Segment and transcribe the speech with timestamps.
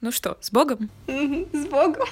[0.00, 0.90] Ну что, с Богом?
[1.08, 2.06] С Богом.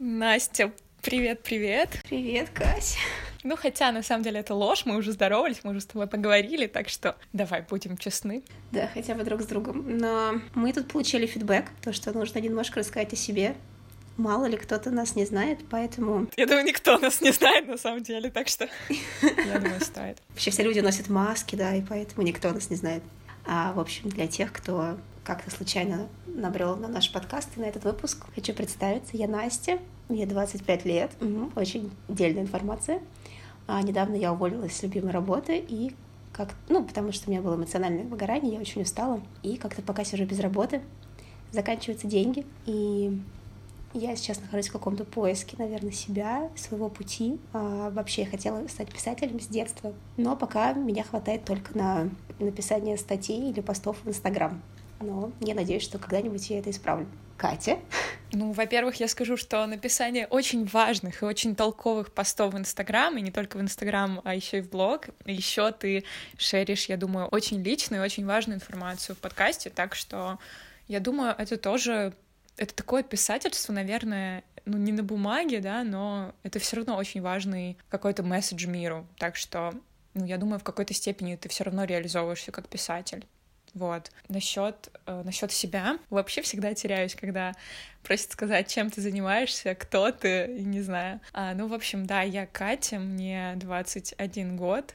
[0.00, 0.72] Настя,
[1.02, 2.00] привет-привет.
[2.08, 2.96] Привет, Кась.
[3.44, 6.66] Ну, хотя, на самом деле, это ложь, мы уже здоровались, мы уже с тобой поговорили,
[6.66, 8.42] так что давай будем честны.
[8.72, 9.98] Да, хотя бы друг с другом.
[9.98, 13.54] Но мы тут получили фидбэк, то, что нужно немножко рассказать о себе.
[14.16, 16.28] Мало ли кто-то нас не знает, поэтому...
[16.36, 18.68] Я думаю, никто нас не знает на самом деле, так что
[19.22, 20.18] я думаю, стоит.
[20.30, 23.04] Вообще все люди носят маски, да, и поэтому никто нас не знает.
[23.46, 27.84] А, в общем, для тех, кто как-то случайно набрел на наш подкаст и на этот
[27.84, 29.16] выпуск, хочу представиться.
[29.16, 31.10] Я Настя, мне 25 лет.
[31.56, 33.02] Очень дельная информация.
[33.66, 35.92] А недавно я уволилась с любимой работы и
[36.32, 39.20] как, ну, потому что у меня было эмоциональное выгорание, я очень устала.
[39.42, 40.82] И как-то пока сижу без работы,
[41.50, 43.18] заканчиваются деньги, и
[43.94, 47.40] я сейчас нахожусь в каком-то поиске, наверное, себя, своего пути.
[47.52, 52.98] А, вообще я хотела стать писателем с детства, но пока меня хватает только на написание
[52.98, 54.60] статей или постов в Инстаграм.
[55.00, 57.06] Но я надеюсь, что когда-нибудь я это исправлю.
[57.36, 57.78] Катя?
[58.32, 63.20] Ну, во-первых, я скажу, что написание очень важных и очень толковых постов в Инстаграм, и
[63.20, 65.08] не только в Инстаграм, а еще и в блог.
[65.26, 66.04] Еще ты
[66.38, 70.38] шеришь, я думаю, очень личную и очень важную информацию в подкасте, так что
[70.88, 72.14] я думаю, это тоже
[72.56, 77.76] это такое писательство, наверное, ну не на бумаге, да, но это все равно очень важный
[77.88, 79.06] какой-то месседж миру.
[79.18, 79.74] Так что,
[80.14, 83.26] ну, я думаю, в какой-то степени ты все равно реализовываешься как писатель.
[83.76, 84.10] Вот.
[84.28, 87.52] Насчет э, насчет себя вообще всегда теряюсь, когда
[88.02, 91.20] просят сказать, чем ты занимаешься, кто ты, не знаю.
[91.34, 94.94] А, ну, в общем, да, я Катя, мне 21 год.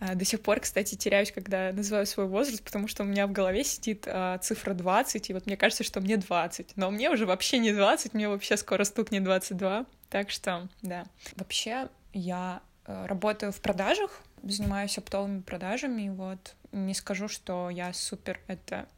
[0.00, 3.32] А, до сих пор, кстати, теряюсь, когда называю свой возраст, потому что у меня в
[3.32, 6.72] голове сидит а, цифра 20, и вот мне кажется, что мне 20.
[6.76, 9.86] Но мне уже вообще не 20, мне вообще скоро стукнет 22.
[10.08, 11.04] Так что, да.
[11.36, 16.56] Вообще, я э, работаю в продажах, занимаюсь оптовыми продажами, вот.
[16.72, 18.88] Не скажу, что я супер это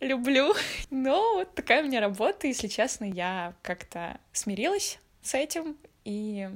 [0.00, 0.54] люблю,
[0.90, 6.48] но вот такая у меня работа, если честно, я как-то смирилась с этим, и,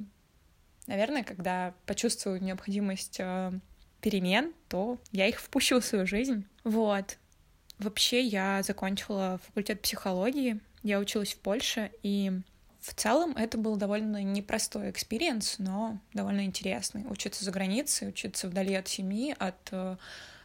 [0.86, 3.52] наверное, когда почувствую необходимость э,
[4.00, 6.46] перемен, то я их впущу в свою жизнь.
[6.64, 7.18] Вот.
[7.78, 12.32] Вообще я закончила факультет психологии, я училась в Польше, и
[12.80, 17.04] в целом это был довольно непростой experience, но довольно интересный.
[17.08, 19.96] Учиться за границей, учиться вдали от семьи, от э,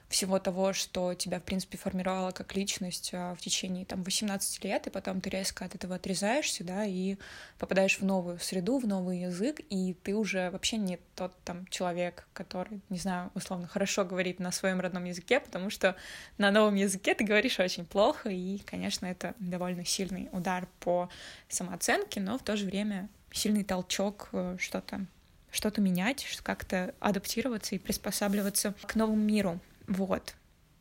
[0.09, 4.87] всего того, что тебя, в принципе, формировало как личность а, в течение там 18 лет,
[4.87, 7.17] и потом ты резко от этого отрезаешься, да, и
[7.59, 12.27] попадаешь в новую среду, в новый язык, и ты уже вообще не тот там человек,
[12.33, 15.95] который, не знаю, условно, хорошо говорит на своем родном языке, потому что
[16.37, 21.09] на новом языке ты говоришь очень плохо, и, конечно, это довольно сильный удар по
[21.49, 25.05] самооценке, но в то же время сильный толчок э, что-то
[25.49, 29.59] что-то менять, как-то адаптироваться и приспосабливаться к новому миру.
[29.87, 30.35] Вот.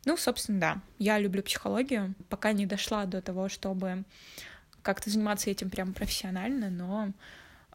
[0.05, 0.81] Ну, собственно, да.
[0.99, 2.15] Я люблю психологию.
[2.29, 4.03] Пока не дошла до того, чтобы
[4.81, 7.11] как-то заниматься этим прям профессионально, но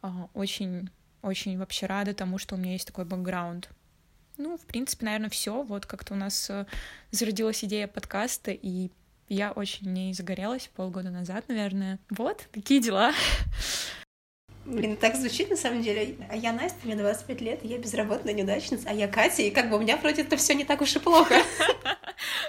[0.02, 0.88] э, очень,
[1.20, 3.68] очень вообще рада тому, что у меня есть такой бэкграунд.
[4.38, 5.62] Ну, в принципе, наверное, все.
[5.62, 6.64] Вот как-то у нас э,
[7.10, 8.90] зародилась идея подкаста, и
[9.28, 11.98] я очень не загорелась полгода назад, наверное.
[12.10, 13.12] Вот, такие дела.
[14.72, 16.16] Блин, так звучит на самом деле.
[16.30, 19.76] А я Настя, мне 25 лет, я безработная неудачница, а я Катя, и как бы
[19.76, 21.34] у меня вроде это все не так уж и плохо.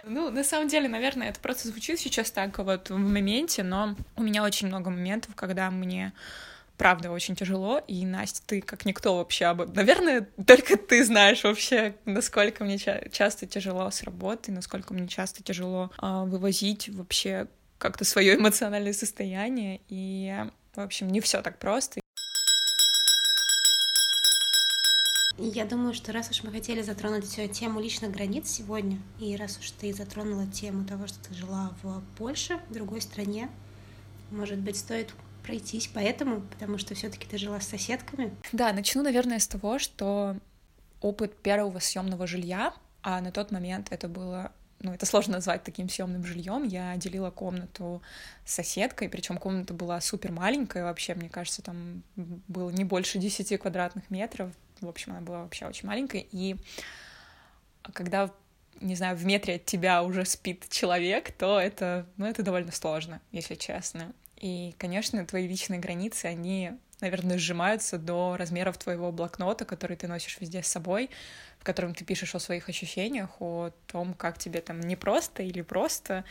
[0.06, 4.22] Ну, на самом деле, наверное, это просто звучит сейчас так вот в моменте, но у
[4.22, 6.14] меня очень много моментов, когда мне
[6.78, 9.76] правда очень тяжело, и, Настя, ты как никто вообще об...
[9.76, 15.42] Наверное, только ты знаешь вообще, насколько мне ча- часто тяжело с работы, насколько мне часто
[15.42, 17.48] тяжело э, вывозить вообще
[17.80, 20.36] как-то свое эмоциональное состояние, и,
[20.76, 22.03] в общем, не все так просто.
[25.38, 29.72] Я думаю, что раз уж мы хотели затронуть тему личных границ сегодня, и раз уж
[29.72, 33.50] ты затронула тему того, что ты жила в Польше, в другой стране,
[34.30, 35.14] может быть, стоит
[35.44, 38.36] пройтись по этому, потому что все-таки ты жила с соседками.
[38.52, 40.38] Да, начну, наверное, с того, что
[41.02, 45.88] опыт первого съемного жилья, а на тот момент это было ну, это сложно назвать таким
[45.88, 46.64] съемным жильем.
[46.64, 48.02] Я делила комнату
[48.46, 53.60] с соседкой, причем комната была супер маленькая, вообще, мне кажется, там было не больше 10
[53.62, 54.52] квадратных метров,
[54.86, 56.56] в общем, она была вообще очень маленькая, и
[57.94, 58.30] когда
[58.82, 63.22] не знаю, в метре от тебя уже спит человек, то это, ну, это довольно сложно,
[63.32, 64.14] если честно.
[64.38, 70.40] И, конечно, твои личные границы, они, наверное, сжимаются до размеров твоего блокнота, который ты носишь
[70.42, 71.10] везде с собой,
[71.60, 76.26] в котором ты пишешь о своих ощущениях, о том, как тебе там непросто или просто.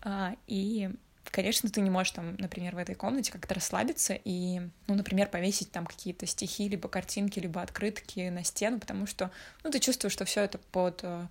[0.00, 0.90] А, и
[1.30, 5.70] конечно, ты не можешь там, например, в этой комнате как-то расслабиться и, ну, например, повесить
[5.70, 9.30] там какие-то стихи, либо картинки, либо открытки на стену, потому что,
[9.64, 11.26] ну, ты чувствуешь, что все это под э,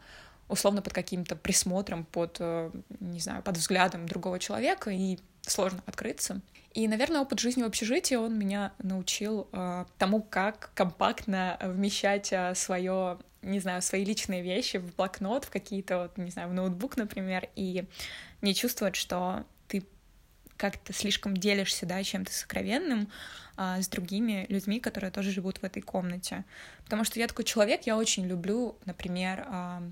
[0.50, 6.42] условно под каким-то присмотром, под, э, не знаю, под взглядом другого человека, и сложно открыться.
[6.74, 12.54] И, наверное, опыт жизни в общежитии, он меня научил э, тому, как компактно вмещать э,
[12.56, 16.98] свое, не знаю, свои личные вещи в блокнот, в какие-то, вот, не знаю, в ноутбук,
[16.98, 17.86] например, и
[18.42, 19.46] не чувствовать, что
[20.58, 23.10] как-то слишком делишься, да, чем-то сокровенным
[23.56, 26.44] а, с другими людьми, которые тоже живут в этой комнате.
[26.84, 29.84] Потому что я такой человек, я очень люблю, например, а,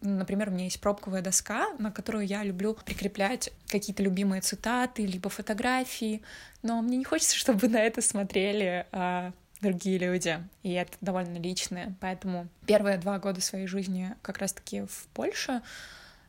[0.00, 5.30] Например, у меня есть пробковая доска, на которую я люблю прикреплять какие-то любимые цитаты, либо
[5.30, 6.22] фотографии,
[6.62, 11.94] но мне не хочется, чтобы на это смотрели а, другие люди, и это довольно личное.
[12.00, 15.62] Поэтому первые два года своей жизни как раз-таки в Польше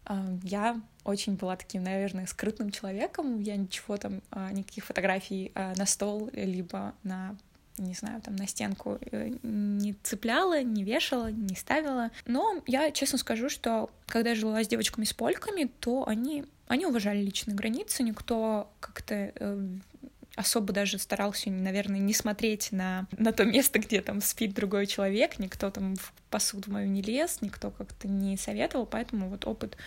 [0.06, 3.40] а, я очень была таким, наверное, скрытным человеком.
[3.40, 7.38] Я ничего там, а, никаких фотографий а, на стол, либо на
[7.78, 12.10] не знаю, там на стенку э, не цепляла, не вешала, не ставила.
[12.25, 16.86] Но я честно скажу, что когда я жила с девочками с польками, то они, они
[16.86, 19.68] уважали личные границы, никто как-то э,
[20.36, 25.40] особо даже старался, наверное, не смотреть на, на то место, где там спит другой человек,
[25.40, 29.78] никто там в посуду мою не лез, никто как-то не советовал, поэтому вот опыт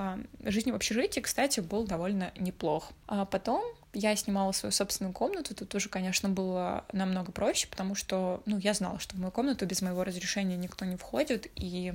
[0.00, 2.92] а, жизни в общежитии, кстати, был довольно неплох.
[3.08, 8.40] А потом я снимала свою собственную комнату, тут уже, конечно, было намного проще, потому что,
[8.46, 11.94] ну, я знала, что в мою комнату без моего разрешения никто не входит, и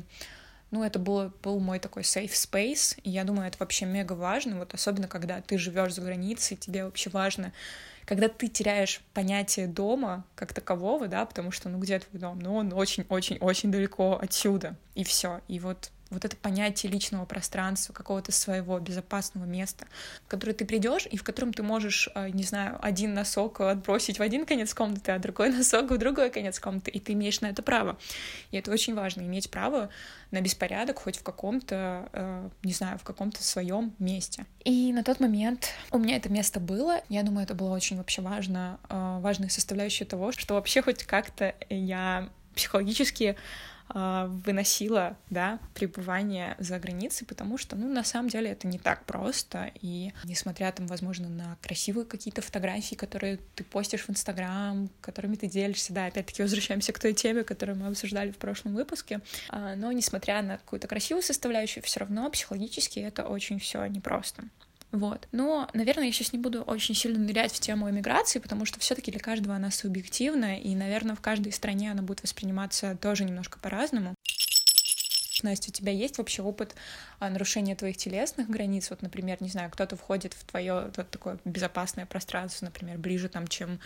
[0.70, 4.58] ну, это было, был мой такой safe space, и я думаю, это вообще мега важно,
[4.58, 7.54] вот особенно когда ты живешь за границей, тебе вообще важно,
[8.04, 12.40] когда ты теряешь понятие дома как такового, да, потому что, ну, где твой дом?
[12.40, 15.40] Ну, он очень-очень-очень далеко отсюда, и все.
[15.48, 19.86] И вот вот это понятие личного пространства, какого-то своего безопасного места,
[20.26, 24.20] в которое ты придешь и в котором ты можешь, э, не знаю, один носок отбросить
[24.20, 27.48] в один конец комнаты, а другой носок в другой конец комнаты, и ты имеешь на
[27.48, 27.98] это право.
[28.52, 29.90] И это очень важно, иметь право
[30.32, 34.46] на беспорядок хоть в каком-то, э, не знаю, в каком-то своем месте.
[34.64, 37.02] И на тот момент у меня это место было.
[37.10, 41.54] Я думаю, это было очень вообще важно, э, важная составляющая того, что вообще хоть как-то
[41.70, 43.36] я психологически
[43.94, 49.72] выносила, да, пребывание за границей, потому что, ну, на самом деле это не так просто,
[49.82, 55.48] и несмотря там, возможно, на красивые какие-то фотографии, которые ты постишь в Инстаграм, которыми ты
[55.48, 59.92] делишься, да, опять-таки возвращаемся к той теме, которую мы обсуждали в прошлом выпуске, а, но
[59.92, 64.44] несмотря на какую-то красивую составляющую, все равно психологически это очень все непросто.
[64.94, 65.28] Вот.
[65.32, 69.10] Но, наверное, я сейчас не буду очень сильно нырять в тему эмиграции, потому что все-таки
[69.10, 74.14] для каждого она субъективна, и, наверное, в каждой стране она будет восприниматься тоже немножко по-разному.
[75.42, 76.76] Настя, у тебя есть вообще опыт
[77.20, 78.92] а, нарушения твоих телесных границ?
[78.92, 83.48] Вот, например, не знаю, кто-то входит в твое вот такое безопасное пространство, например, ближе там,
[83.48, 83.80] чем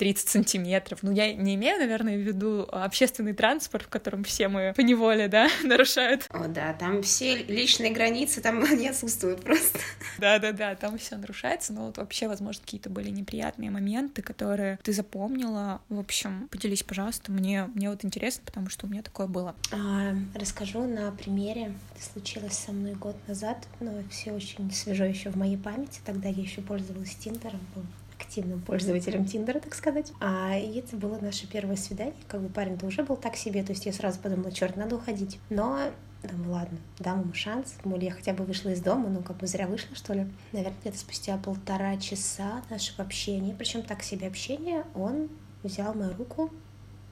[0.00, 1.00] 30 сантиметров.
[1.02, 5.28] Ну, я не имею, наверное, в виду общественный транспорт, в котором все мы по неволе,
[5.28, 6.24] да, нарушают.
[6.30, 9.78] О, да, там все личные границы там не отсутствуют просто.
[10.16, 15.82] Да-да-да, там все нарушается, но вот вообще, возможно, какие-то были неприятные моменты, которые ты запомнила.
[15.90, 19.54] В общем, поделись, пожалуйста, мне, мне вот интересно, потому что у меня такое было.
[19.70, 21.74] А, расскажу на примере.
[21.94, 26.00] Это случилось со мной год назад, но все очень свежо еще в моей памяти.
[26.06, 27.84] Тогда я еще пользовалась Тиндером, был
[28.20, 30.12] активным пользователем Тиндера, так сказать.
[30.20, 32.14] А, это было наше первое свидание.
[32.28, 35.38] Как бы парень-то уже был так себе, то есть я сразу подумала, черт, надо уходить.
[35.48, 35.90] Но
[36.22, 37.76] Думаю, ладно, дам ему шанс.
[37.82, 40.26] Думаю, я хотя бы вышла из дома, ну, как бы зря вышла, что ли.
[40.52, 45.30] Наверное, где-то спустя полтора часа нашего общения, причем так себе общения, он
[45.62, 46.50] взял мою руку,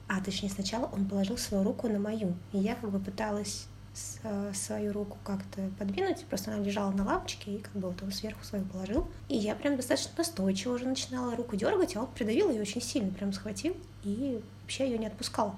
[0.07, 2.35] а точнее сначала он положил свою руку на мою.
[2.53, 3.65] И я как бы пыталась
[4.53, 8.43] свою руку как-то подвинуть, просто она лежала на лавочке, и как бы вот он сверху
[8.43, 9.07] свою положил.
[9.27, 13.11] И я прям достаточно настойчиво уже начинала руку дергать, а он придавил ее очень сильно,
[13.11, 15.55] прям схватил и вообще ее не отпускал.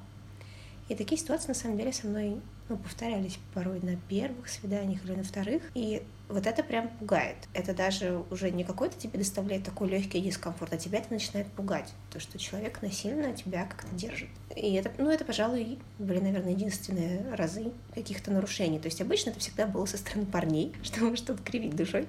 [0.89, 5.13] И такие ситуации, на самом деле, со мной ну, повторялись порой на первых свиданиях или
[5.15, 5.61] на вторых.
[5.75, 7.35] И вот это прям пугает.
[7.53, 11.89] Это даже уже не какой-то тебе доставляет такой легкий дискомфорт, а тебя это начинает пугать.
[12.11, 14.29] То, что человек насильно тебя как-то держит.
[14.55, 18.79] И это, ну, это, пожалуй, были, наверное, единственные разы каких-то нарушений.
[18.79, 22.07] То есть обычно это всегда было со стороны парней, что может тут кривить душой.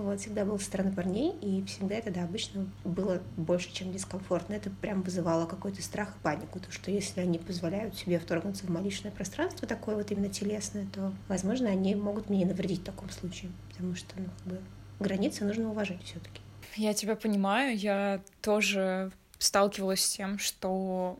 [0.00, 4.54] Вот, всегда был со стороны парней, и всегда это, да, обычно было больше, чем дискомфортно.
[4.54, 8.70] Это прям вызывало какой-то страх и панику, то что если они позволяют себе вторгнуться в
[8.70, 13.10] мое личное пространство, такое вот именно телесное, то, возможно, они могут мне навредить в таком
[13.10, 14.60] случае, потому что, ну, как бы,
[15.00, 16.40] границы нужно уважать все таки
[16.76, 21.18] Я тебя понимаю, я тоже сталкивалась с тем, что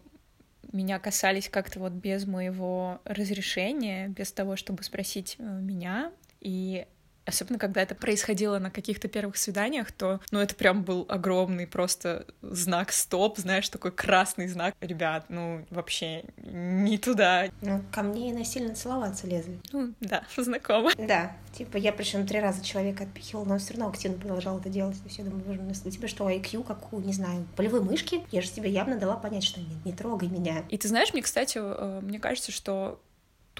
[0.73, 6.13] меня касались как-то вот без моего разрешения, без того, чтобы спросить э, меня.
[6.41, 6.87] И
[7.25, 12.27] Особенно, когда это происходило на каких-то первых свиданиях, то, ну, это прям был огромный просто
[12.43, 14.75] знак стоп, знаешь, такой красный знак.
[14.81, 17.47] Ребят, ну, вообще не туда.
[17.61, 19.61] Ну, ко мне и насильно целоваться лезли.
[19.73, 20.91] Ну, да, знакомо.
[20.99, 24.97] Да, типа я причем три раза человека отпихивала, но все равно активно продолжал это делать.
[24.99, 28.23] То есть я думаю, у тебя что, IQ, как у, не знаю, полевой мышки?
[28.31, 30.65] Я же тебе явно дала понять, что нет, не трогай меня.
[30.69, 33.00] И ты знаешь, мне, кстати, э, мне кажется, что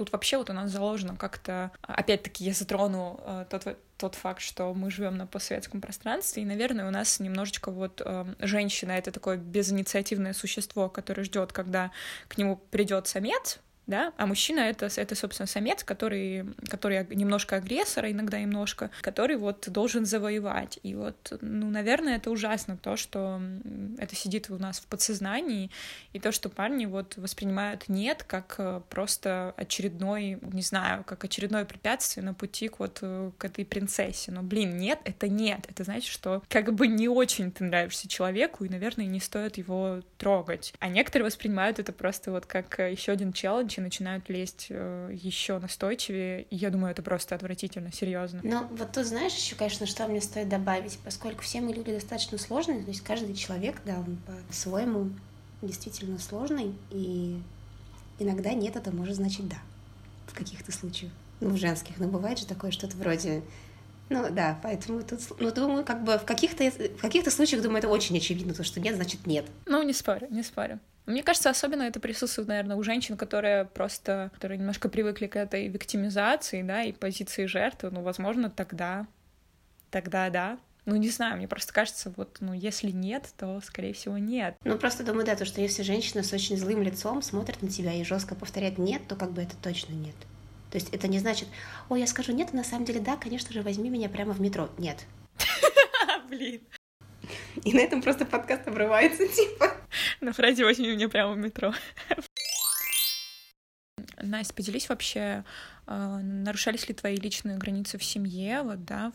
[0.01, 4.73] тут вообще вот у нас заложено как-то, опять-таки я затрону э, тот, тот факт, что
[4.73, 9.37] мы живем на постсоветском пространстве, и, наверное, у нас немножечко вот э, женщина— это такое
[9.37, 11.91] безинициативное существо, которое ждет, когда
[12.29, 13.59] к нему придет самец,
[13.91, 19.69] да, а мужчина это, это собственно, самец, который, который немножко агрессор, иногда немножко, который вот
[19.69, 20.79] должен завоевать.
[20.83, 23.41] И вот, ну, наверное, это ужасно, то, что
[23.99, 25.71] это сидит у нас в подсознании,
[26.13, 31.65] и то, что парни вот воспринимают нет как э, просто очередной, не знаю, как очередное
[31.65, 34.31] препятствие на пути к вот э, к этой принцессе.
[34.31, 35.67] Но, блин, нет, это нет.
[35.69, 40.01] Это значит, что как бы не очень ты нравишься человеку, и, наверное, не стоит его
[40.17, 40.75] трогать.
[40.79, 45.11] А некоторые воспринимают это просто вот как э, еще один челлендж, и начинают лезть э,
[45.13, 46.43] еще настойчивее.
[46.45, 48.41] И я думаю, это просто отвратительно, серьезно.
[48.43, 52.39] Ну, вот тут знаешь еще, конечно, что мне стоит добавить, поскольку все мы люди достаточно
[52.39, 54.19] сложные, то есть каждый человек, да, он
[54.49, 55.11] по-своему
[55.63, 57.41] действительно сложный, и
[58.19, 59.57] иногда нет, это может значить да
[60.27, 61.13] в каких-то случаях.
[61.41, 63.43] Ну, в женских, но бывает же такое что-то вроде
[64.11, 67.89] ну да, поэтому тут, ну думаю, как бы в каких-то в каких-то случаях, думаю, это
[67.89, 69.47] очень очевидно, то, что нет, значит нет.
[69.67, 70.81] Ну, не спорю, не спорю.
[71.11, 75.67] Мне кажется, особенно это присутствует, наверное, у женщин, которые просто, которые немножко привыкли к этой
[75.69, 77.91] виктимизации, да, и позиции жертвы.
[77.91, 79.07] Ну, возможно, тогда,
[79.91, 80.59] тогда да.
[80.87, 84.57] Ну, не знаю, мне просто кажется, вот, ну, если нет, то, скорее всего, нет.
[84.65, 87.93] Ну, просто думаю, да, то, что если женщина с очень злым лицом смотрит на тебя
[87.93, 90.15] и жестко повторяет нет, то как бы это точно нет.
[90.71, 91.49] То есть это не значит,
[91.89, 94.41] ой, я скажу нет, а на самом деле да, конечно же, возьми меня прямо в
[94.41, 94.71] метро.
[94.79, 95.05] Нет.
[96.29, 96.61] Блин.
[97.65, 99.80] И на этом просто подкаст обрывается, типа.
[100.21, 101.75] На фразе возьми меня прямо в метро.
[104.23, 105.45] Настя, поделись вообще,
[105.87, 109.13] а, нарушались ли твои личные границы в семье, вот, да,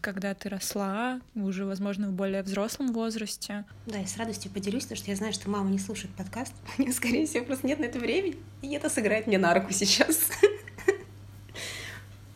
[0.00, 3.64] когда ты росла, уже, возможно, в более взрослом возрасте.
[3.86, 6.54] Да, я с радостью поделюсь, потому что я знаю, что мама не слушает подкаст.
[6.78, 9.72] У нее, скорее всего, просто нет на это времени, и это сыграет мне на руку
[9.72, 10.30] сейчас.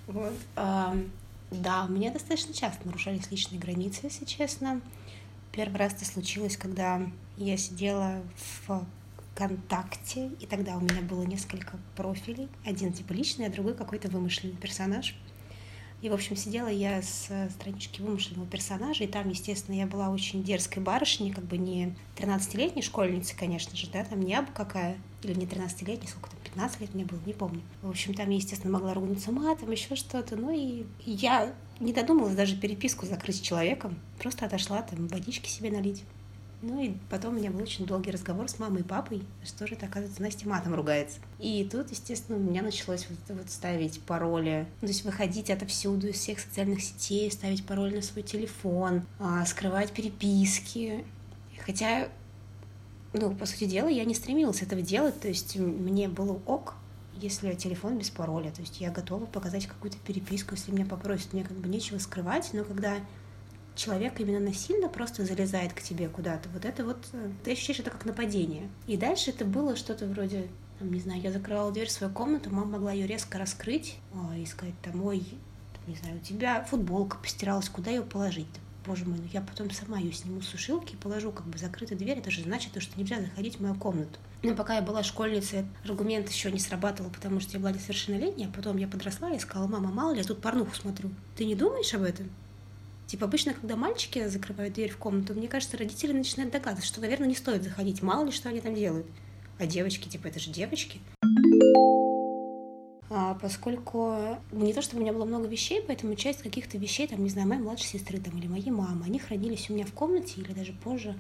[0.07, 0.35] Вот.
[0.55, 4.81] Да, у меня достаточно часто нарушались личные границы, если честно.
[5.55, 7.01] Первый раз это случилось, когда
[7.37, 8.23] я сидела
[8.67, 8.87] в
[9.35, 12.49] ВКонтакте, и тогда у меня было несколько профилей.
[12.65, 15.15] Один типа личный, а другой какой-то вымышленный персонаж.
[16.03, 20.43] И, в общем, сидела я с странички вымышленного персонажа, и там, естественно, я была очень
[20.43, 25.33] дерзкой барышней, как бы не 13-летней школьницей, конечно же, да, там не абы какая, или
[25.33, 27.63] не 13-летней, сколько там, 15 лет мне было, не помню.
[27.81, 30.37] В общем, там я, естественно, могла ругнуться матом, еще что-то.
[30.37, 33.99] Ну и я не додумалась даже переписку закрыть с человеком.
[34.19, 36.05] Просто отошла там водички себе налить.
[36.63, 39.75] Ну и потом у меня был очень долгий разговор с мамой и папой, что же
[39.75, 41.19] это, оказывается, Настя матом ругается.
[41.39, 46.15] И тут, естественно, у меня началось вот, вот ставить пароли, то есть выходить отовсюду из
[46.15, 51.05] всех социальных сетей, ставить пароль на свой телефон, а, скрывать переписки.
[51.67, 52.09] Хотя
[53.13, 56.75] ну, по сути дела, я не стремилась этого делать, то есть мне было ок,
[57.21, 61.45] если телефон без пароля, то есть я готова показать какую-то переписку, если меня попросят, мне
[61.45, 62.97] как бы нечего скрывать, но когда
[63.75, 67.91] человек именно насильно просто залезает к тебе куда-то, вот это вот, э, ты ощущаешь это
[67.91, 68.69] как нападение.
[68.87, 72.51] И дальше это было что-то вроде, там, не знаю, я закрывала дверь в свою комнату,
[72.51, 75.25] мама могла ее резко раскрыть о, и сказать, там, ой,
[75.87, 78.47] не знаю, у тебя футболка постиралась, куда ее положить?
[78.87, 81.99] боже мой, ну я потом сама ее сниму с сушилки и положу как бы закрытую
[81.99, 84.19] дверь, это же значит, что нельзя заходить в мою комнату.
[84.45, 88.53] Но пока я была школьницей, аргумент еще не срабатывал, потому что я была несовершеннолетняя, а
[88.53, 91.09] потом я подросла и сказала, мама, мало ли, я тут порнуху смотрю.
[91.35, 92.29] Ты не думаешь об этом?
[93.07, 97.29] Типа обычно, когда мальчики закрывают дверь в комнату, мне кажется, родители начинают догадываться, что, наверное,
[97.29, 99.07] не стоит заходить, мало ли, что они там делают.
[99.59, 101.01] А девочки, типа, это же девочки.
[103.09, 107.25] А, поскольку не то чтобы у меня было много вещей, поэтому часть каких-то вещей, там,
[107.25, 110.43] не знаю, моей младшей сестры там, или моей мамы, они хранились у меня в комнате,
[110.43, 111.15] или даже позже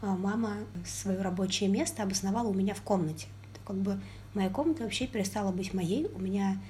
[0.00, 3.28] мама свое рабочее место обосновала у меня в комнате.
[3.54, 4.00] То, как бы
[4.34, 6.60] моя комната вообще перестала быть моей, у меня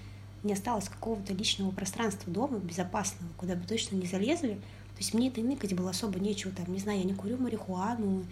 [0.42, 4.54] не осталось какого-то личного пространства дома, безопасного, куда бы точно не залезли.
[4.54, 8.24] То есть мне это ныкать было особо нечего, там, не знаю, я не курю марихуану,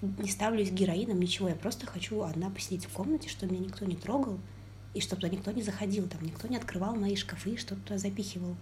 [0.00, 3.96] не ставлюсь героином, ничего, я просто хочу одна посидеть в комнате, чтобы меня никто не
[3.96, 4.38] трогал,
[4.94, 8.56] и чтобы туда никто не заходил, там никто не открывал мои шкафы, что-то туда запихивал,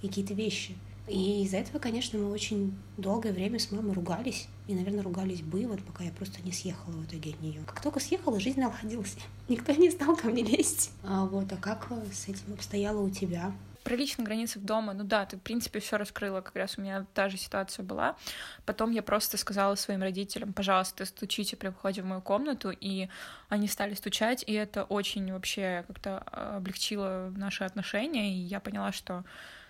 [0.00, 0.76] какие-то вещи.
[1.06, 4.48] И из-за этого, конечно, мы очень долгое время с мамой ругались.
[4.66, 7.62] И, наверное, ругались бы, вот пока я просто не съехала в итоге от нее.
[7.66, 9.16] Как только съехала, жизнь наладилась.
[9.48, 10.92] Никто не стал ко мне лезть.
[11.02, 13.52] А вот, а как с этим обстояло у тебя?
[13.84, 17.06] про личные границы дома, ну да, ты, в принципе, все раскрыла, как раз у меня
[17.12, 18.16] та же ситуация была.
[18.64, 23.08] Потом я просто сказала своим родителям, пожалуйста, стучите при входе в мою комнату, и
[23.50, 26.18] они стали стучать, и это очень вообще как-то
[26.56, 29.22] облегчило наши отношения, и я поняла, что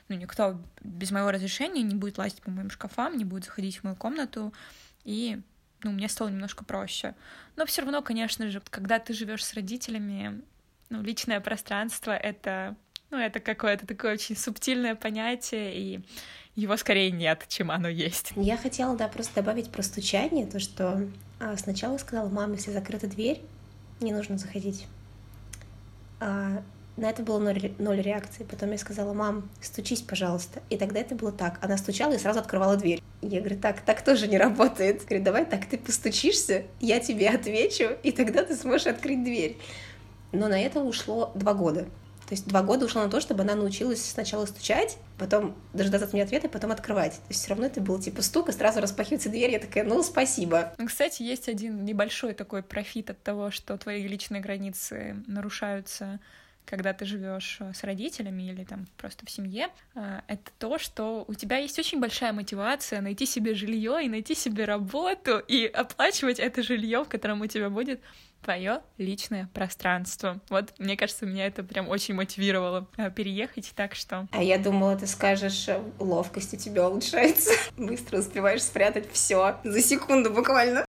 [0.09, 3.85] ну, никто без моего разрешения не будет лазить по моим шкафам, не будет заходить в
[3.85, 4.53] мою комнату,
[5.05, 5.41] и
[5.83, 7.15] ну, мне стало немножко проще.
[7.57, 10.43] Но все равно, конечно же, когда ты живешь с родителями,
[10.91, 12.77] ну, личное пространство— это,
[13.11, 16.05] ну, это какое-то такое очень субтильное понятие, и
[16.55, 18.33] его скорее нет, чем оно есть.
[18.37, 21.09] Я хотела, да, просто добавить про стучание, то, что
[21.41, 23.43] а, сначала сказала, мама, если закрыта дверь,
[24.01, 24.87] не нужно заходить.
[26.21, 26.63] А,
[26.97, 28.45] на это было ноль, ноль реакции.
[28.45, 30.63] Потом я сказала, мам, стучись, пожалуйста.
[30.71, 31.59] И тогда это было так.
[31.63, 33.03] Она стучала и сразу открывала дверь.
[33.21, 35.05] Я говорю, так, так тоже не работает.
[35.05, 39.59] Говорю, давай так, ты постучишься, я тебе отвечу, и тогда ты сможешь открыть дверь.
[40.33, 41.87] Но на это ушло два года.
[42.27, 46.15] То есть два года ушло на то, чтобы она научилась сначала стучать, потом дожидаться от
[46.15, 47.13] меня ответа, потом открывать.
[47.13, 50.03] То есть все равно это был типа стук, и сразу распахивается дверь, я такая, ну,
[50.03, 50.73] спасибо.
[50.79, 56.19] Ну, кстати, есть один небольшой такой профит от того, что твои личные границы нарушаются
[56.67, 61.25] когда ты живешь э, с родителями или там просто в семье, э, это то, что
[61.29, 66.39] у тебя есть очень большая мотивация найти себе жилье и найти себе работу и оплачивать
[66.39, 68.01] это жилье, в котором у тебя будет
[68.43, 70.41] твое личное пространство.
[70.51, 74.29] Вот, мне кажется, меня это прям очень мотивировало э, переехать, так что...
[74.33, 75.69] А я думала, ты скажешь,
[75.99, 77.51] ловкость у тебя улучшается.
[77.77, 80.85] Быстро успеваешь спрятать все за секунду буквально.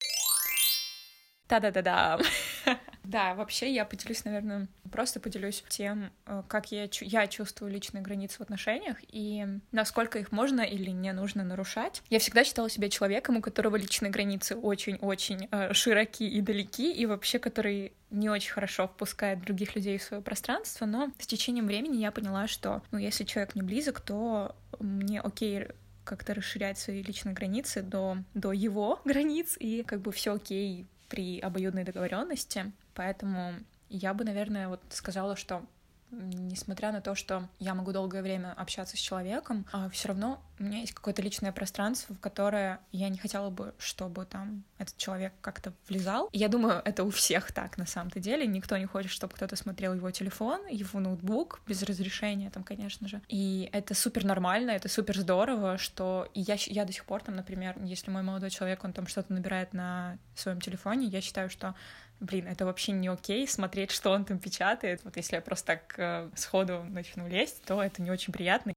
[1.48, 2.20] Та-да-да-да.
[3.10, 8.38] Да, вообще я поделюсь, наверное, просто поделюсь тем, э, как я, я чувствую личные границы
[8.38, 12.02] в отношениях и насколько их можно или не нужно нарушать.
[12.08, 17.04] Я всегда считала себя человеком, у которого личные границы очень-очень э, широки и далеки, и
[17.04, 21.96] вообще который не очень хорошо впускает других людей в свое пространство, но с течением времени
[21.96, 25.66] я поняла, что, ну, если человек не близок, то мне окей
[26.04, 31.40] как-то расширять свои личные границы до, до его границ, и как бы все окей при
[31.40, 32.72] обоюдной договоренности.
[33.00, 33.54] Поэтому
[33.88, 35.62] я бы, наверное, вот сказала, что
[36.10, 40.64] несмотря на то, что я могу долгое время общаться с человеком, а все равно у
[40.64, 45.32] меня есть какое-то личное пространство, в которое я не хотела бы, чтобы там этот человек
[45.40, 46.28] как-то влезал.
[46.34, 48.46] Я думаю, это у всех так на самом-то деле.
[48.46, 53.22] Никто не хочет, чтобы кто-то смотрел его телефон, его ноутбук без разрешения, там, конечно же.
[53.28, 57.82] И это супер нормально, это супер здорово, что я, я до сих пор там, например,
[57.82, 61.74] если мой молодой человек, он там что-то набирает на своем телефоне, я считаю, что
[62.20, 65.00] блин, это вообще не окей смотреть, что он там печатает.
[65.04, 68.72] Вот если я просто так э, сходу начну лезть, то это не очень приятно.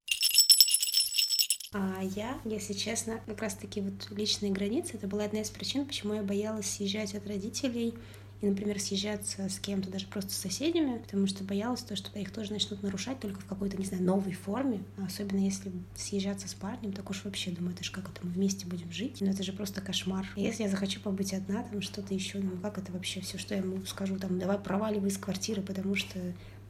[1.74, 6.14] А я, если честно, как раз-таки вот личные границы, это была одна из причин, почему
[6.14, 7.96] я боялась съезжать от родителей
[8.44, 12.30] и, например, съезжаться с кем-то, даже просто с соседями, потому что боялась то, что их
[12.30, 14.84] тоже начнут нарушать только в какой-то, не знаю, новой форме.
[14.98, 18.68] Особенно если съезжаться с парнем, так уж вообще думаю, это же как это мы вместе
[18.68, 20.28] будем жить, но это же просто кошмар.
[20.36, 23.56] И если я захочу побыть одна, там что-то еще, ну как это вообще все, что
[23.56, 26.20] я ему скажу, там, давай проваливай из квартиры, потому что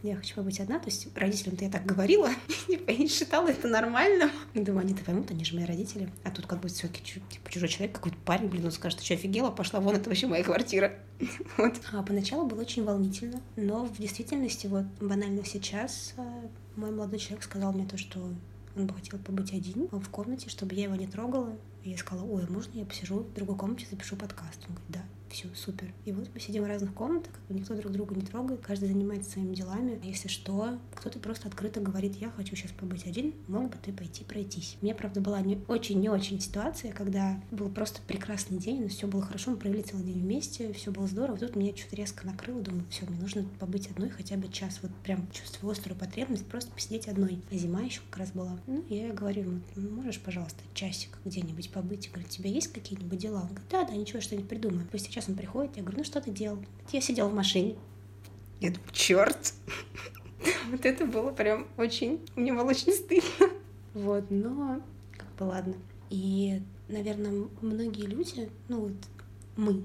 [0.04, 0.80] я хочу побыть одна.
[0.80, 2.30] То есть родителям-то я так говорила,
[2.68, 4.30] типа, я не считала это нормальным.
[4.54, 6.10] Думаю, они-то поймут, они же мои родители.
[6.24, 9.06] А тут как бы все таки типа, чужой человек, какой-то парень, блин, он скажет, ты
[9.06, 10.94] что, офигела, пошла вон, это вообще моя квартира.
[11.58, 11.74] вот.
[11.94, 17.44] А поначалу было очень волнительно, но в действительности вот банально сейчас э, мой молодой человек
[17.44, 18.20] сказал мне то, что
[18.76, 21.56] он бы хотел побыть один в комнате, чтобы я его не трогала.
[21.84, 24.60] И я сказала, ой, а можно я посижу в другой комнате, запишу подкаст?
[24.68, 25.02] Он говорит, да
[25.34, 25.91] все, супер.
[26.06, 29.56] И вот мы сидим в разных комнатах, никто друг друга не трогает, каждый занимается своими
[29.56, 30.00] делами.
[30.04, 34.24] Если что, кто-то просто открыто говорит, я хочу сейчас побыть один, мог бы ты пойти
[34.24, 34.78] пройтись.
[34.82, 38.88] У меня, правда, была не очень не очень ситуация, когда был просто прекрасный день, но
[38.88, 41.38] все было хорошо, мы провели целый день вместе, все было здорово.
[41.38, 44.80] Тут меня что-то резко накрыло, думаю, все, мне нужно побыть одной хотя бы час.
[44.84, 47.41] Вот прям чувствую острую потребность просто посидеть одной.
[47.52, 48.60] А зима еще как раз была.
[48.67, 52.10] Ну, я говорю, ну, можешь, пожалуйста, часик где-нибудь побыть?
[52.12, 53.41] Говорю, у тебя есть какие-нибудь дела?
[53.41, 54.88] Он говорит, да, да, ничего, что-нибудь придумаю.
[54.91, 56.57] Пусть сейчас сейчас он приходит, я говорю, ну что ты делал?
[56.91, 57.75] Я сидел в машине.
[58.59, 59.53] Я думаю, черт.
[60.69, 62.19] Вот это было прям очень...
[62.36, 63.49] Мне было очень стыдно.
[63.93, 64.81] Вот, но
[65.17, 65.75] как бы ладно.
[66.09, 68.93] И, наверное, многие люди, ну вот
[69.55, 69.83] мы,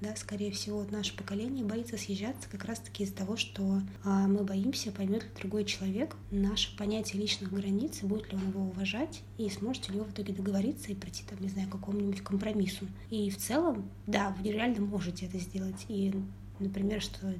[0.00, 4.44] да, скорее всего, вот наше поколение боится съезжаться как раз-таки из-за того, что а, мы
[4.44, 9.48] боимся, поймет ли другой человек наше понятие личных границ, будет ли он его уважать, и
[9.50, 12.86] сможете ли вы в итоге договориться и прийти, там, не знаю, к какому-нибудь компромиссу.
[13.10, 15.84] И в целом, да, вы реально можете это сделать.
[15.88, 16.14] И,
[16.58, 17.34] например, что,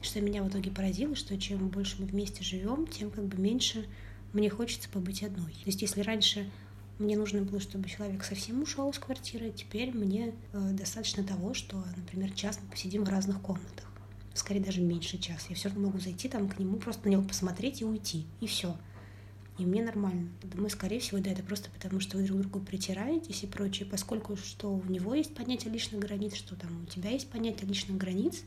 [0.00, 3.86] что меня в итоге поразило, что чем больше мы вместе живем, тем как бы меньше
[4.32, 5.52] мне хочется побыть одной.
[5.52, 6.50] То есть если раньше
[6.98, 9.50] мне нужно было, чтобы человек совсем ушел из квартиры.
[9.50, 13.90] Теперь мне э, достаточно того, что, например, час мы посидим в разных комнатах.
[14.34, 15.46] Скорее даже меньше часа.
[15.48, 18.26] Я все равно могу зайти там к нему, просто на него посмотреть и уйти.
[18.40, 18.76] И все.
[19.58, 20.30] И мне нормально.
[20.42, 24.36] Думаю, скорее всего, да, это просто потому, что вы друг другу притираетесь и прочее, поскольку
[24.36, 28.42] что у него есть понятие личных границ, что там у тебя есть понятие личных границ,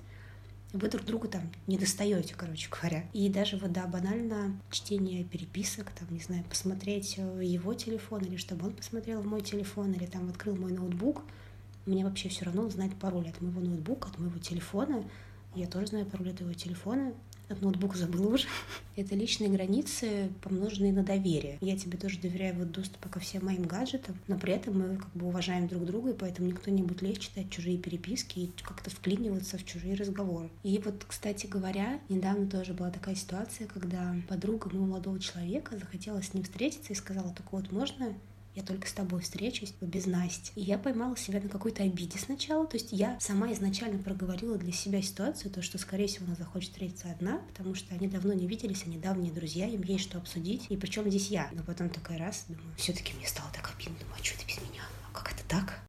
[0.77, 3.05] вы друг другу там не достаете, короче говоря.
[3.13, 8.67] И даже вот, да, банально чтение переписок, там, не знаю, посмотреть его телефон, или чтобы
[8.67, 11.23] он посмотрел в мой телефон, или там открыл мой ноутбук,
[11.85, 15.03] мне вообще все равно он знает пароль от моего ноутбука, от моего телефона.
[15.53, 17.13] Я тоже знаю пароль от его телефона
[17.49, 18.47] от ноутбука забыла уже.
[18.95, 21.57] Это личные границы, помноженные на доверие.
[21.61, 25.11] Я тебе тоже доверяю вот доступа ко всем моим гаджетам, но при этом мы как
[25.13, 28.89] бы уважаем друг друга, и поэтому никто не будет лезть читать чужие переписки и как-то
[28.89, 30.49] вклиниваться в чужие разговоры.
[30.63, 36.21] И вот, кстати говоря, недавно тоже была такая ситуация, когда подруга моего молодого человека захотела
[36.21, 38.13] с ним встретиться и сказала, так вот, можно
[38.55, 40.51] я только с тобой встречусь, без Насти.
[40.55, 44.71] И я поймала себя на какой-то обиде сначала, то есть я сама изначально проговорила для
[44.71, 48.47] себя ситуацию, то, что, скорее всего, она захочет встретиться одна, потому что они давно не
[48.47, 51.49] виделись, они давние друзья, им есть что обсудить, и причем здесь я.
[51.51, 54.45] Но потом такая раз, думаю, все таки мне стало так обидно, думаю, а что ты
[54.45, 54.83] без меня?
[55.09, 55.79] А как это так?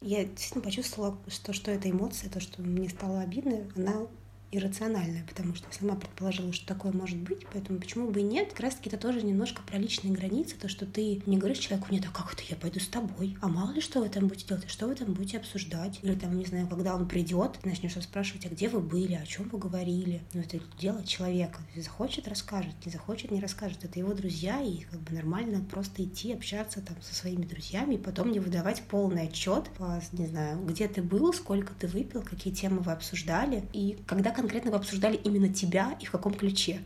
[0.00, 4.06] Я действительно почувствовала, что, что эта эмоция, то, что мне стало обидно, она
[4.52, 8.50] иррациональное, потому что я сама предположила, что такое может быть, поэтому почему бы и нет.
[8.50, 11.88] Как раз таки это тоже немножко про личные границы, то, что ты не говоришь человеку,
[11.90, 14.48] нет, а как это, я пойду с тобой, а мало ли что вы там будете
[14.48, 18.46] делать, что вы там будете обсуждать, или там, не знаю, когда он придет, начнешь спрашивать,
[18.46, 20.22] а где вы были, о чем вы говорили.
[20.34, 21.60] Ну, это дело человека.
[21.76, 23.84] Захочет, расскажет, не захочет, не расскажет.
[23.84, 27.98] Это его друзья, и как бы нормально просто идти, общаться там со своими друзьями, и
[27.98, 32.52] потом не выдавать полный отчет, по, не знаю, где ты был, сколько ты выпил, какие
[32.52, 33.64] темы вы обсуждали.
[33.72, 36.80] И когда конкретно вы обсуждали именно тебя и в каком ключе?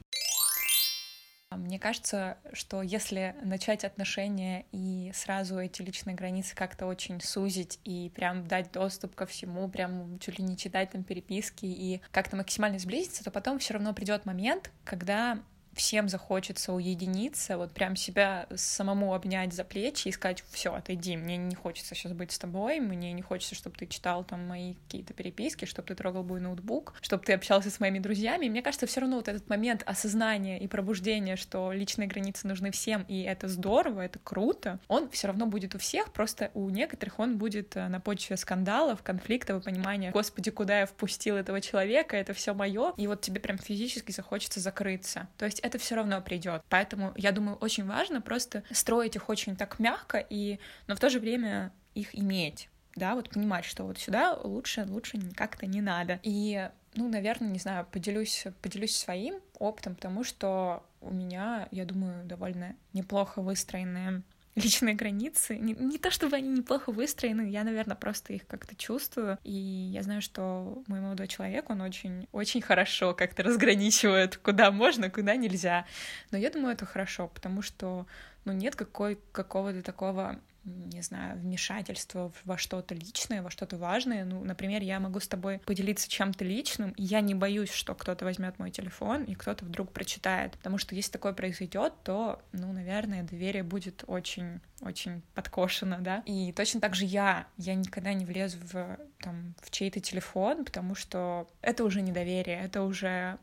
[1.51, 8.12] Мне кажется, что если начать отношения и сразу эти личные границы как-то очень сузить и
[8.14, 12.79] прям дать доступ ко всему, прям чуть ли не читать там переписки и как-то максимально
[12.79, 15.38] сблизиться, то потом все равно придет момент, когда
[15.77, 21.37] всем захочется уединиться, вот прям себя самому обнять за плечи и сказать, все, отойди, мне
[21.37, 25.12] не хочется сейчас быть с тобой, мне не хочется, чтобы ты читал там мои какие-то
[25.12, 28.47] переписки, чтобы ты трогал мой ноутбук, чтобы ты общался с моими друзьями.
[28.47, 32.71] И мне кажется, все равно вот этот момент осознания и пробуждения, что личные границы нужны
[32.71, 37.19] всем, и это здорово, это круто, он все равно будет у всех, просто у некоторых
[37.19, 42.17] он будет э, на почве скандалов, конфликтов и понимания, господи, куда я впустил этого человека,
[42.17, 45.29] это все мое, и вот тебе прям физически захочется закрыться.
[45.37, 46.63] То есть это все равно придет.
[46.69, 51.11] Поэтому я думаю, очень важно просто строить их очень так мягко, и, но в то
[51.11, 56.19] же время их иметь да, вот понимать, что вот сюда лучше, лучше как-то не надо.
[56.23, 62.25] И, ну, наверное, не знаю, поделюсь, поделюсь своим опытом, потому что у меня, я думаю,
[62.25, 64.23] довольно неплохо выстроенные
[64.57, 65.57] личные границы.
[65.57, 69.38] Не, не то чтобы они неплохо выстроены, я, наверное, просто их как-то чувствую.
[69.45, 75.11] И я знаю, что мой молодой человек, он очень, очень хорошо как-то разграничивает, куда можно,
[75.11, 75.87] куда нельзя.
[76.31, 78.07] Но я думаю, это хорошо, потому что
[78.45, 84.25] ну, нет какой, какого-то такого не знаю, вмешательство во что-то личное, во что-то важное.
[84.25, 88.25] Ну, например, я могу с тобой поделиться чем-то личным, и я не боюсь, что кто-то
[88.25, 90.53] возьмет мой телефон и кто-то вдруг прочитает.
[90.53, 96.23] Потому что если такое произойдет, то, ну, наверное, доверие будет очень очень подкошено, да.
[96.27, 100.95] И точно так же я, я никогда не влезу в, там, в чей-то телефон, потому
[100.95, 103.39] что это уже недоверие, это уже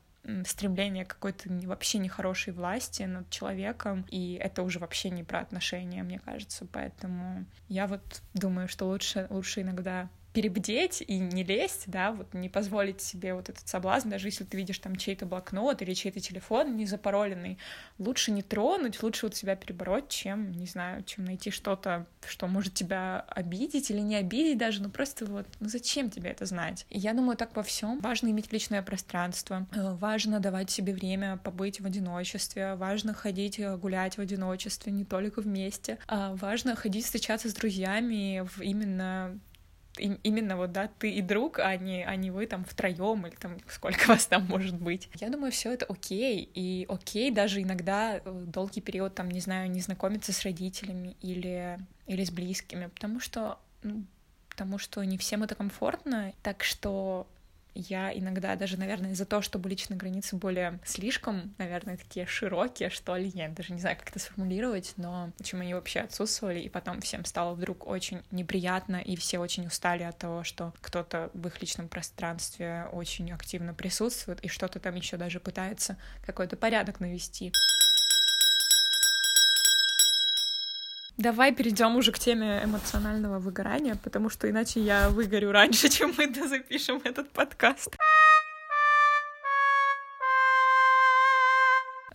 [0.45, 6.19] стремление какой-то вообще нехорошей власти над человеком, и это уже вообще не про отношения, мне
[6.19, 12.33] кажется, поэтому я вот думаю, что лучше, лучше иногда перебдеть и не лезть, да, вот
[12.33, 16.19] не позволить себе вот этот соблазн, даже если ты видишь там чей-то блокнот или чей-то
[16.19, 17.59] телефон не запароленный,
[17.99, 22.73] лучше не тронуть, лучше вот себя перебороть, чем, не знаю, чем найти что-то, что может
[22.73, 26.85] тебя обидеть или не обидеть даже, ну просто вот, ну зачем тебе это знать?
[26.89, 31.37] И я думаю, так во всем важно иметь личное пространство, э, важно давать себе время
[31.37, 37.05] побыть в одиночестве, важно ходить э, гулять в одиночестве, не только вместе, а важно ходить
[37.05, 39.39] встречаться с друзьями в именно
[39.97, 43.57] именно вот, да, ты и друг, а не, а не вы там втроем или там
[43.67, 45.09] сколько вас там может быть.
[45.19, 49.69] Я думаю, все это окей, и окей даже иногда э, долгий период, там, не знаю,
[49.69, 51.77] не знакомиться с родителями или,
[52.07, 54.03] или с близкими, потому что, ну,
[54.49, 57.27] потому что не всем это комфортно, так что
[57.75, 63.15] я иногда даже, наверное, за то, чтобы личные границы более слишком, наверное, такие широкие, что
[63.15, 67.01] ли, я даже не знаю, как это сформулировать, но почему они вообще отсутствовали, и потом
[67.01, 71.61] всем стало вдруг очень неприятно, и все очень устали от того, что кто-то в их
[71.61, 77.51] личном пространстве очень активно присутствует, и что-то там еще даже пытается какой-то порядок навести.
[81.17, 86.33] Давай перейдем уже к теме эмоционального выгорания, потому что иначе я выгорю раньше, чем мы
[86.33, 87.95] запишем этот подкаст.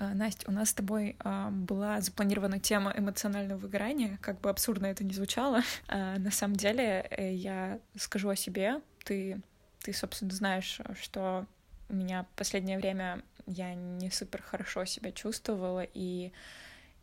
[0.01, 5.05] Настя, у нас с тобой э, была запланирована тема эмоционального выгорания, как бы абсурдно это
[5.05, 5.63] ни звучало.
[5.89, 8.81] Э, на самом деле, э, я скажу о себе.
[9.05, 9.41] Ты,
[9.81, 11.47] ты, собственно, знаешь, что
[11.89, 16.33] у меня в последнее время я не супер хорошо себя чувствовала, и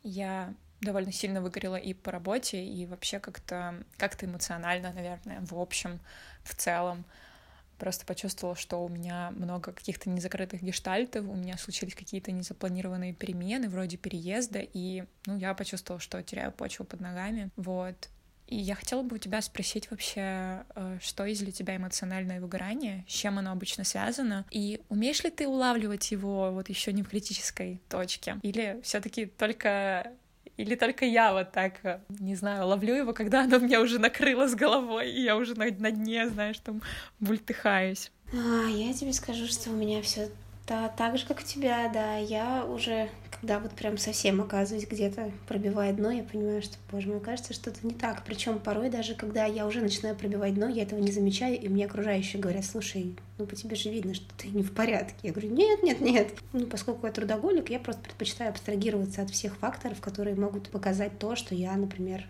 [0.04, 0.54] я
[0.86, 6.00] довольно сильно выгорела и по работе, и вообще как-то как эмоционально, наверное, в общем,
[6.44, 7.04] в целом.
[7.78, 13.68] Просто почувствовала, что у меня много каких-то незакрытых гештальтов, у меня случились какие-то незапланированные перемены,
[13.68, 18.10] вроде переезда, и, ну, я почувствовала, что теряю почву под ногами, вот.
[18.48, 23.04] И я хотела бы у тебя спросить вообще, э, что есть для тебя эмоциональное выгорание,
[23.08, 27.10] с чем оно обычно связано, и умеешь ли ты улавливать его вот еще не в
[27.10, 30.14] критической точке, или все-таки только
[30.58, 34.48] или только я вот так, э, не знаю, ловлю его, когда оно меня уже накрыло
[34.48, 36.82] с головой, и я уже на, на дне, знаешь, там
[37.20, 38.12] бультыхаюсь.
[38.34, 40.30] А, я тебе скажу, что у меня все
[40.68, 42.18] да, так же, как у тебя, да.
[42.18, 47.20] Я уже, когда вот прям совсем оказываюсь где-то пробивает дно, я понимаю, что, боже мой,
[47.20, 48.24] кажется, что-то не так.
[48.26, 51.86] Причем порой даже, когда я уже начинаю пробивать дно, я этого не замечаю, и мне
[51.86, 55.16] окружающие говорят, слушай, ну по тебе же видно, что ты не в порядке.
[55.22, 56.34] Я говорю, нет, нет, нет.
[56.52, 61.36] Ну, поскольку я трудоголик, я просто предпочитаю абстрагироваться от всех факторов, которые могут показать то,
[61.36, 62.26] что я, например,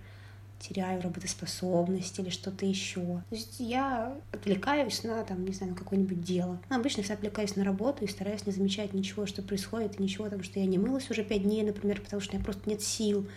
[0.59, 3.23] теряю работоспособность или что-то еще.
[3.29, 6.59] То есть я отвлекаюсь на, там, не знаю, на какое-нибудь дело.
[6.69, 10.25] Ну, обычно всегда отвлекаюсь на работу и стараюсь не замечать ничего, что происходит, и ничего,
[10.25, 12.81] потому что я не мылась уже пять дней, например, потому что у меня просто нет
[12.81, 13.27] сил.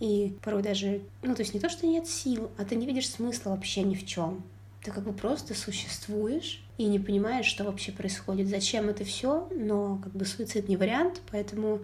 [0.00, 3.08] И порой даже, ну, то есть не то, что нет сил, а ты не видишь
[3.08, 4.42] смысла вообще ни в чем.
[4.82, 9.98] Ты как бы просто существуешь и не понимаешь, что вообще происходит, зачем это все, но
[10.02, 11.80] как бы суицид не вариант, поэтому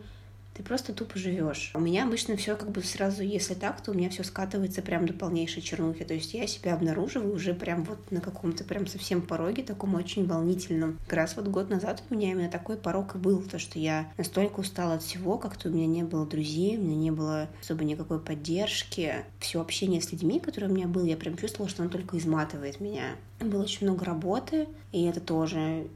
[0.54, 1.70] ты просто тупо живешь.
[1.74, 5.06] У меня обычно все как бы сразу, если так, то у меня все скатывается прям
[5.06, 6.04] до полнейшей чернухи.
[6.04, 10.26] То есть я себя обнаруживаю уже прям вот на каком-то прям совсем пороге, таком очень
[10.26, 10.98] волнительном.
[11.06, 14.12] Как раз вот год назад у меня именно такой порог и был, то, что я
[14.18, 17.84] настолько устала от всего, как-то у меня не было друзей, у меня не было особо
[17.84, 19.24] никакой поддержки.
[19.38, 22.80] Все общение с людьми, которое у меня было, я прям чувствовала, что оно только изматывает
[22.80, 23.16] меня.
[23.40, 25.86] Было очень много работы, и это тоже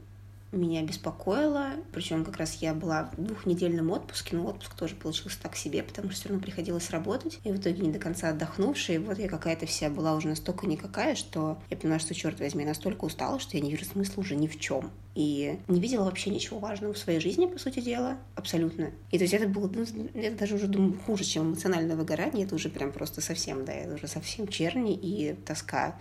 [0.51, 1.71] меня беспокоило.
[1.91, 6.09] Причем как раз я была в двухнедельном отпуске, но отпуск тоже получился так себе, потому
[6.09, 7.39] что все равно приходилось работать.
[7.43, 8.97] И в итоге не до конца отдохнувшая.
[8.97, 12.63] И вот я какая-то вся была уже настолько никакая, что я поняла, что, черт возьми,
[12.63, 14.91] я настолько устала, что я не вижу смысла уже ни в чем.
[15.15, 18.91] И не видела вообще ничего важного в своей жизни, по сути дела, абсолютно.
[19.09, 19.83] И то есть это было, ну,
[20.13, 22.45] это даже уже, думаю, хуже, чем эмоциональное выгорание.
[22.45, 25.99] Это уже прям просто совсем, да, это уже совсем черни и тоска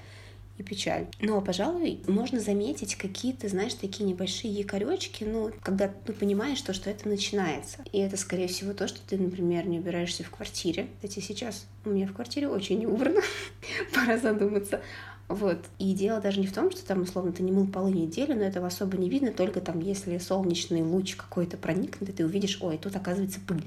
[0.58, 1.06] и печаль.
[1.20, 6.90] Но, пожалуй, можно заметить какие-то, знаешь, такие небольшие якоречки, ну, когда ты понимаешь то, что
[6.90, 7.78] это начинается.
[7.92, 10.88] И это, скорее всего, то, что ты, например, не убираешься в квартире.
[10.96, 13.20] Кстати, сейчас у меня в квартире очень не убрано,
[13.94, 14.80] пора задуматься.
[15.28, 15.58] Вот.
[15.78, 18.42] И дело даже не в том, что там, условно, ты не мыл полы неделю, но
[18.42, 22.78] этого особо не видно, только там, если солнечный луч какой-то проникнет, и ты увидишь, ой,
[22.78, 23.64] тут оказывается пыль.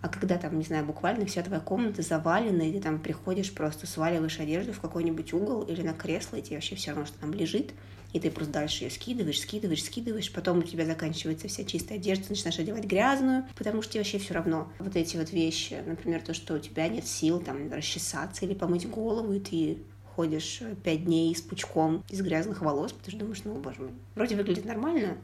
[0.00, 3.86] А когда там, не знаю, буквально вся твоя комната завалена, и ты там приходишь, просто
[3.86, 7.32] сваливаешь одежду в какой-нибудь угол или на кресло, и тебе вообще все равно, что там
[7.32, 7.72] лежит,
[8.12, 12.24] и ты просто дальше ее скидываешь, скидываешь, скидываешь, потом у тебя заканчивается вся чистая одежда,
[12.24, 16.22] ты начинаешь одевать грязную, потому что тебе вообще все равно вот эти вот вещи, например,
[16.22, 19.78] то, что у тебя нет сил там расчесаться или помыть голову, и ты
[20.14, 24.36] ходишь пять дней с пучком из грязных волос, потому что думаешь, ну, боже мой, вроде
[24.36, 25.16] выглядит нормально,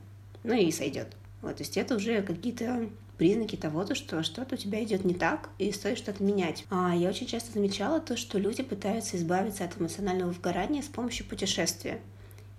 [0.42, 1.08] но и сойдет.
[1.42, 5.14] Вот, то есть это уже какие-то признаки того, то, что что-то у тебя идет не
[5.14, 6.64] так, и стоит что-то менять.
[6.70, 11.26] А я очень часто замечала то, что люди пытаются избавиться от эмоционального выгорания с помощью
[11.26, 12.00] путешествия.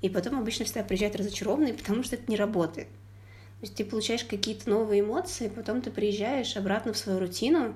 [0.01, 2.87] И потом обычно всегда приезжают разочарованные, потому что это не работает.
[2.87, 7.73] То есть ты получаешь какие-то новые эмоции, потом ты приезжаешь обратно в свою рутину,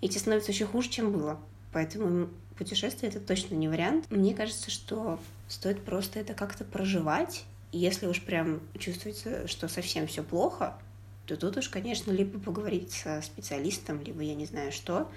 [0.00, 1.40] и тебе становится еще хуже, чем было.
[1.72, 4.10] Поэтому путешествие— это точно не вариант.
[4.10, 7.44] Мне кажется, что стоит просто это как-то проживать.
[7.72, 10.76] Если уж прям чувствуется, что совсем все плохо,
[11.30, 15.08] то тут уж, конечно, либо поговорить со специалистом, либо я не знаю что.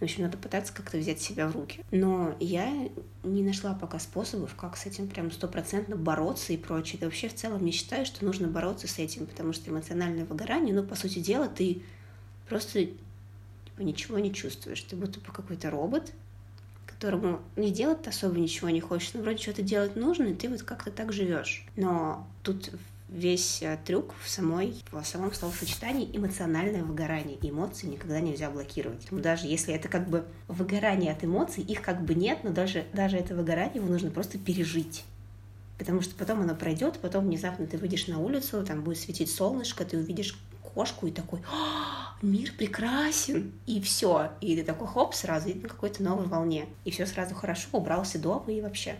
[0.00, 1.84] В общем, надо пытаться как-то взять себя в руки.
[1.90, 2.88] Но я
[3.22, 6.98] не нашла пока способов, как с этим прям стопроцентно бороться и прочее.
[7.00, 10.74] Да вообще в целом не считаю, что нужно бороться с этим, потому что эмоциональное выгорание,
[10.74, 11.82] ну, по сути дела, ты
[12.48, 14.80] просто типа, ничего не чувствуешь.
[14.82, 16.12] Ты будто бы какой-то робот,
[16.86, 20.62] которому не делать особо ничего не хочешь, но вроде что-то делать нужно, и ты вот
[20.62, 21.66] как-то так живешь.
[21.76, 22.70] Но тут
[23.08, 27.38] весь э, трюк в самой, в самом словосочетании эмоциональное выгорание.
[27.42, 29.06] Эмоции никогда нельзя блокировать.
[29.10, 33.16] Даже если это как бы выгорание от эмоций, их как бы нет, но даже, даже
[33.16, 35.04] это выгорание его нужно просто пережить.
[35.78, 39.84] Потому что потом оно пройдет, потом внезапно ты выйдешь на улицу, там будет светить солнышко,
[39.84, 40.36] ты увидишь
[40.74, 41.40] кошку и такой,
[42.20, 44.32] мир прекрасен, и все.
[44.40, 46.66] И ты такой хоп, сразу и на какой-то новой волне.
[46.84, 48.96] И все сразу хорошо, убрался дома и вообще.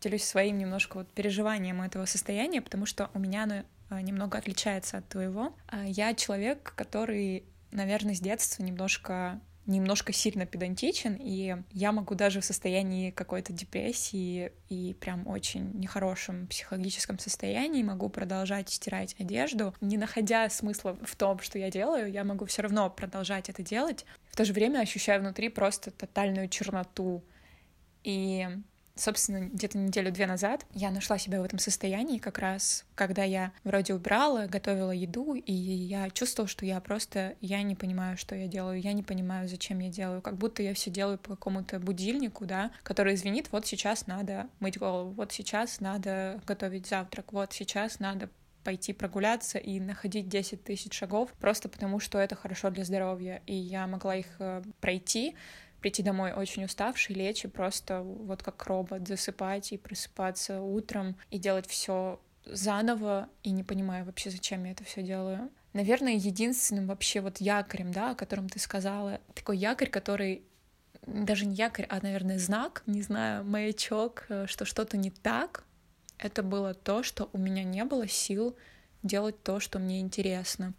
[0.00, 4.98] Поделюсь своим немножко вот переживанием этого состояния, потому что у меня оно а, немного отличается
[4.98, 5.52] от твоего.
[5.68, 12.40] А, я человек, который, наверное, с детства немножко немножко сильно педантичен, и я могу даже
[12.40, 19.96] в состоянии какой-то депрессии и прям очень нехорошем психологическом состоянии могу продолжать стирать одежду, не
[19.96, 24.06] находя смысла в том, что я делаю, я могу все равно продолжать это делать.
[24.32, 27.22] В то же время ощущаю внутри просто тотальную черноту.
[28.02, 28.48] И
[29.00, 33.94] собственно, где-то неделю-две назад я нашла себя в этом состоянии как раз, когда я вроде
[33.94, 38.80] убирала, готовила еду, и я чувствовала, что я просто, я не понимаю, что я делаю,
[38.80, 42.70] я не понимаю, зачем я делаю, как будто я все делаю по какому-то будильнику, да,
[42.82, 48.28] который звенит, вот сейчас надо мыть голову, вот сейчас надо готовить завтрак, вот сейчас надо
[48.64, 53.42] пойти прогуляться и находить 10 тысяч шагов просто потому, что это хорошо для здоровья.
[53.46, 55.34] И я могла их э, пройти,
[55.80, 61.38] прийти домой очень уставший, лечь и просто вот как робот засыпать и просыпаться утром и
[61.38, 65.50] делать все заново и не понимая вообще, зачем я это все делаю.
[65.72, 70.42] Наверное, единственным вообще вот якорем, да, о котором ты сказала, такой якорь, который
[71.06, 75.64] даже не якорь, а, наверное, знак, не знаю, маячок, э, что что-то не так,
[76.18, 78.56] это было то, что у меня не было сил
[79.02, 80.74] делать то, что мне интересно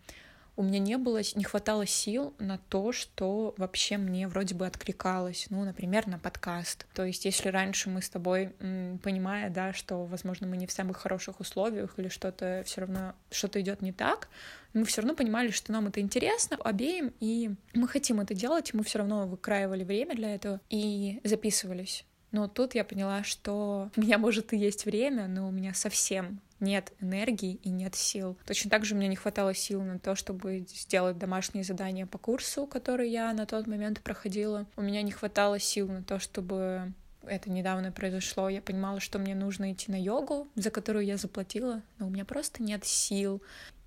[0.62, 5.48] у меня не было, не хватало сил на то, что вообще мне вроде бы откликалось,
[5.50, 6.86] ну, например, на подкаст.
[6.94, 8.54] То есть, если раньше мы с тобой,
[9.02, 13.60] понимая, да, что, возможно, мы не в самых хороших условиях или что-то все равно, что-то
[13.60, 14.30] идет не так,
[14.74, 18.84] мы все равно понимали, что нам это интересно обеим, и мы хотим это делать, мы
[18.84, 22.06] все равно выкраивали время для этого и записывались.
[22.32, 26.40] Но тут я поняла, что у меня, может, и есть время, но у меня совсем
[26.60, 28.38] нет энергии и нет сил.
[28.46, 32.68] Точно так же мне не хватало сил на то, чтобы сделать домашние задания по курсу,
[32.68, 34.66] который я на тот момент проходила.
[34.76, 39.36] У меня не хватало сил на то, чтобы это недавно произошло, я понимала, что мне
[39.36, 43.42] нужно идти на йогу, за которую я заплатила, но у меня просто нет сил.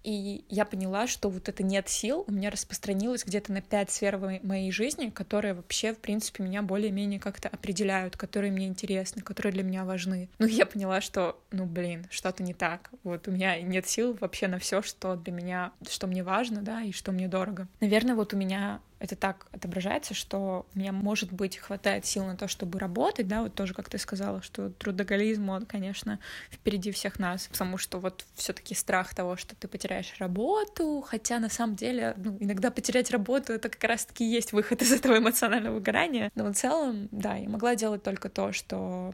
[0.05, 4.19] И я поняла, что вот это нет сил у меня распространилось где-то на пять сфер
[4.43, 9.63] моей жизни, которые вообще, в принципе, меня более-менее как-то определяют, которые мне интересны, которые для
[9.63, 10.29] меня важны.
[10.39, 12.91] Ну, я поняла, что, ну, блин, что-то не так.
[13.03, 16.83] Вот у меня нет сил вообще на все, что для меня, что мне важно, да,
[16.83, 17.67] и что мне дорого.
[17.81, 22.37] Наверное, вот у меня это так отображается, что у меня, может быть, хватает сил на
[22.37, 26.19] то, чтобы работать, да, вот тоже, как ты сказала, что трудоголизм, он, конечно,
[26.51, 31.39] впереди всех нас, потому что вот все таки страх того, что ты потеряешь работу, хотя
[31.39, 35.75] на самом деле, ну, иногда потерять работу— это как раз-таки есть выход из этого эмоционального
[35.75, 39.13] выгорания, но в целом, да, я могла делать только то, что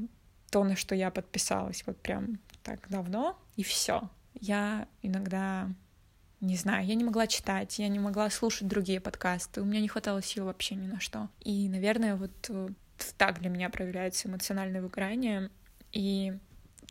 [0.50, 4.08] то, на что я подписалась вот прям так давно, и все.
[4.34, 5.68] Я иногда
[6.40, 9.88] не знаю, я не могла читать, я не могла слушать другие подкасты, у меня не
[9.88, 11.28] хватало сил вообще ни на что.
[11.40, 12.68] И, наверное, вот э,
[13.18, 15.50] так для меня проявляется эмоциональное выгорание.
[15.92, 16.34] И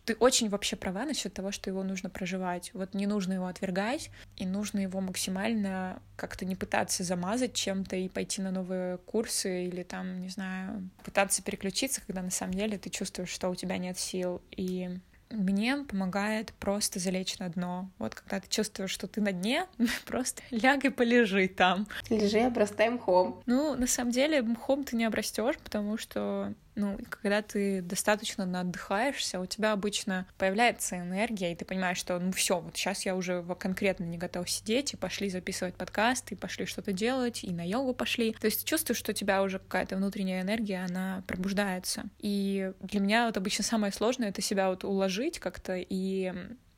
[0.05, 2.71] ты очень вообще права насчет того, что его нужно проживать.
[2.73, 8.09] Вот не нужно его отвергать, и нужно его максимально как-то не пытаться замазать чем-то и
[8.09, 12.89] пойти на новые курсы или там, не знаю, пытаться переключиться, когда на самом деле ты
[12.89, 14.41] чувствуешь, что у тебя нет сил.
[14.51, 17.89] И мне помогает просто залечь на дно.
[17.99, 19.65] Вот когда ты чувствуешь, что ты на дне,
[20.05, 21.87] просто ляг и полежи там.
[22.09, 23.41] Лежи, обрастай мхом.
[23.45, 29.39] Ну, на самом деле, мхом ты не обрастешь, потому что ну, когда ты достаточно отдыхаешься,
[29.39, 33.43] у тебя обычно появляется энергия, и ты понимаешь, что ну все, вот сейчас я уже
[33.59, 37.93] конкретно не готов сидеть, и пошли записывать подкаст, и пошли что-то делать, и на йогу
[37.93, 38.33] пошли.
[38.33, 42.05] То есть чувствуешь, что у тебя уже какая-то внутренняя энергия, она пробуждается.
[42.19, 46.33] И для меня вот обычно самое сложное— это себя вот уложить как-то и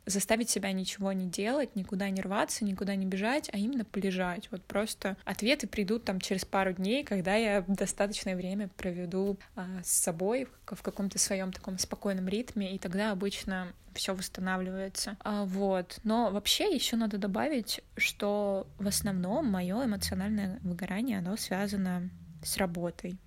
[0.06, 4.50] заставить себя ничего не делать, никуда не рваться, никуда не бежать, а именно полежать.
[4.52, 9.92] Вот просто ответы придут там через пару дней, когда я достаточное время проведу а, с
[9.92, 15.18] собой в каком-то своем таком спокойном ритме, и тогда обычно все восстанавливается.
[15.20, 16.00] А, вот.
[16.04, 22.10] Но вообще еще надо добавить, что в основном мое эмоциональное выгорание, оно связано
[22.44, 23.18] с работой.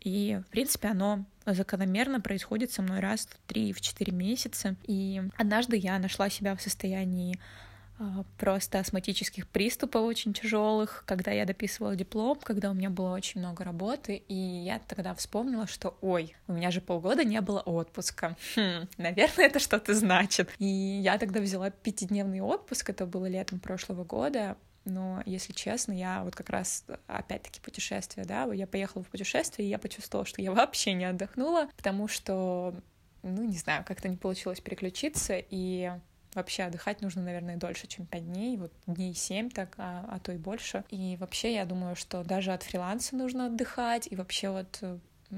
[0.00, 4.76] И, в принципе, оно закономерно происходит со мной раз в 3-4 месяца.
[4.84, 7.38] И однажды я нашла себя в состоянии
[8.36, 13.64] просто астматических приступов очень тяжелых, когда я дописывала диплом, когда у меня было очень много
[13.64, 18.36] работы, и я тогда вспомнила, что, ой, у меня же полгода не было отпуска.
[18.56, 20.50] Хм, наверное, это что-то значит.
[20.58, 26.22] И я тогда взяла пятидневный отпуск, это было летом прошлого года, но, если честно, я
[26.24, 30.52] вот как раз, опять-таки, путешествие, да, я поехала в путешествие, и я почувствовала, что я
[30.52, 32.74] вообще не отдохнула, потому что,
[33.22, 35.92] ну, не знаю, как-то не получилось переключиться, и
[36.38, 40.32] Вообще отдыхать нужно, наверное, дольше, чем пять дней, вот дней семь так, а, а то
[40.32, 40.84] и больше.
[40.88, 44.80] И вообще я думаю, что даже от фриланса нужно отдыхать, и вообще вот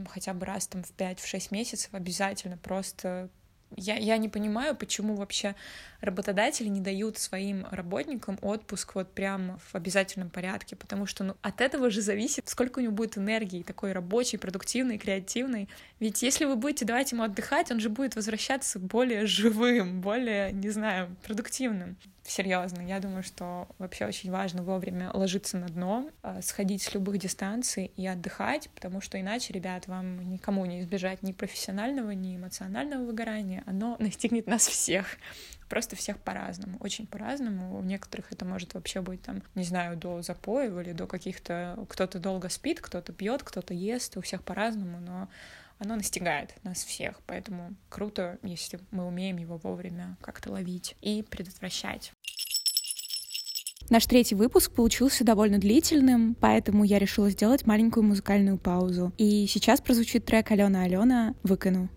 [0.09, 3.30] хотя бы раз там в 5-6 месяцев обязательно просто
[3.76, 5.54] я, я не понимаю, почему вообще
[6.00, 11.60] работодатели не дают своим работникам отпуск вот прям в обязательном порядке, потому что ну, от
[11.60, 15.68] этого же зависит, сколько у него будет энергии такой рабочей, продуктивной, креативной.
[16.00, 20.70] Ведь если вы будете давать ему отдыхать, он же будет возвращаться более живым, более, не
[20.70, 21.96] знаю, продуктивным.
[22.30, 27.18] Серьезно, я думаю, что вообще очень важно вовремя ложиться на дно, а, сходить с любых
[27.18, 33.04] дистанций и отдыхать, потому что иначе, ребят, вам никому не избежать ни профессионального, ни эмоционального
[33.04, 35.18] выгорания, оно настигнет нас всех
[35.68, 37.76] просто всех по-разному, очень по-разному.
[37.76, 41.84] У некоторых это может вообще быть там, не знаю, до запоев или до каких-то...
[41.88, 45.28] Кто-то долго спит, кто-то пьет, кто-то ест, у всех по-разному, но
[45.80, 52.12] оно настигает нас всех, поэтому круто, если мы умеем его вовремя как-то ловить и предотвращать.
[53.91, 59.12] Наш третий выпуск получился довольно длительным, поэтому я решила сделать маленькую музыкальную паузу.
[59.18, 61.88] И сейчас прозвучит трек Алена Алена «Выкину».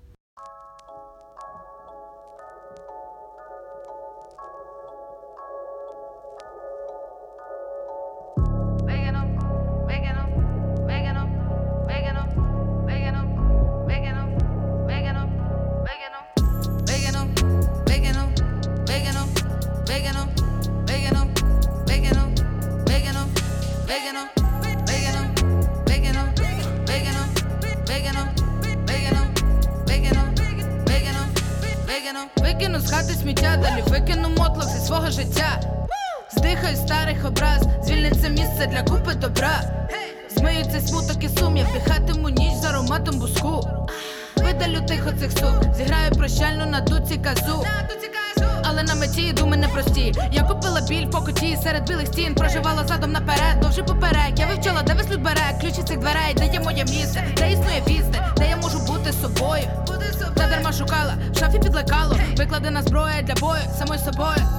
[56.04, 59.64] дверей, де є моє місце, де існує пісне, де я можу бути собою.
[60.36, 64.53] Та дарма шукала, в шафі підлекало, викладена зброя для бою, самою собою.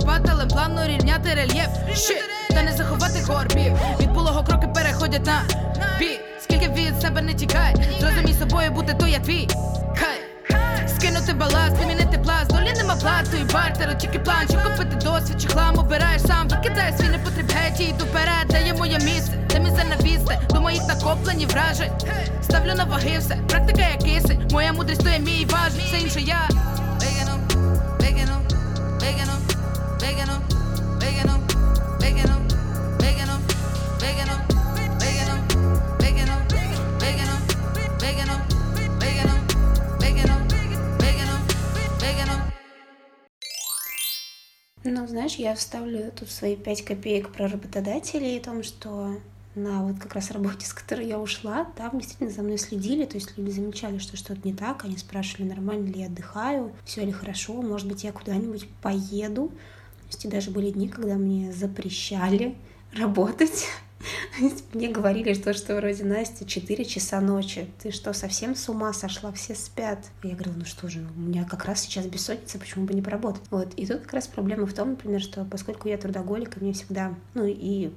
[0.00, 1.68] шпателем плавно рівняти рельєф.
[1.94, 3.72] Щит, та не заховати горбів.
[4.00, 5.42] Від булого кроки переходять на
[5.98, 9.48] бі Скільки від себе не тікай, зрозумій собою бути, то я твій.
[9.98, 10.20] Хай
[10.88, 15.48] скинути баласт, помінити пласт, долі нема плату і бартеру, тільки план, Чи купити досвід, чи
[15.48, 19.60] хлам обираєш сам, викидай свій непотріб геть, і йду вперед, де є моє місце, де
[19.60, 21.92] мій занавісти, до моїх накоплені вражень.
[22.42, 26.20] Ставлю на ваги все, практика як кисень, моя мудрість то є мій важить, все інше
[26.20, 26.48] я.
[27.00, 27.38] Бігину,
[28.00, 28.36] бігину,
[29.00, 29.45] бігину.
[45.26, 49.18] Знаешь, я вставлю тут свои пять копеек про работодателей и о том, что
[49.56, 53.16] на вот как раз работе, с которой я ушла, там действительно за мной следили, то
[53.16, 57.10] есть люди замечали, что что-то не так, они спрашивали, нормально ли я отдыхаю, все ли
[57.10, 59.50] хорошо, может быть, я куда-нибудь поеду.
[60.10, 62.54] То есть даже были дни, когда мне запрещали
[62.92, 63.66] работать,
[64.72, 67.66] мне говорили, что, что вроде Настя 4 часа ночи.
[67.82, 69.32] Ты что, совсем с ума сошла?
[69.32, 69.98] Все спят.
[70.22, 73.42] Я говорила, ну что же, у меня как раз сейчас бессонница, почему бы не поработать?
[73.50, 73.72] Вот.
[73.74, 77.14] И тут как раз проблема в том, например, что поскольку я трудоголик, и мне всегда,
[77.34, 77.90] ну и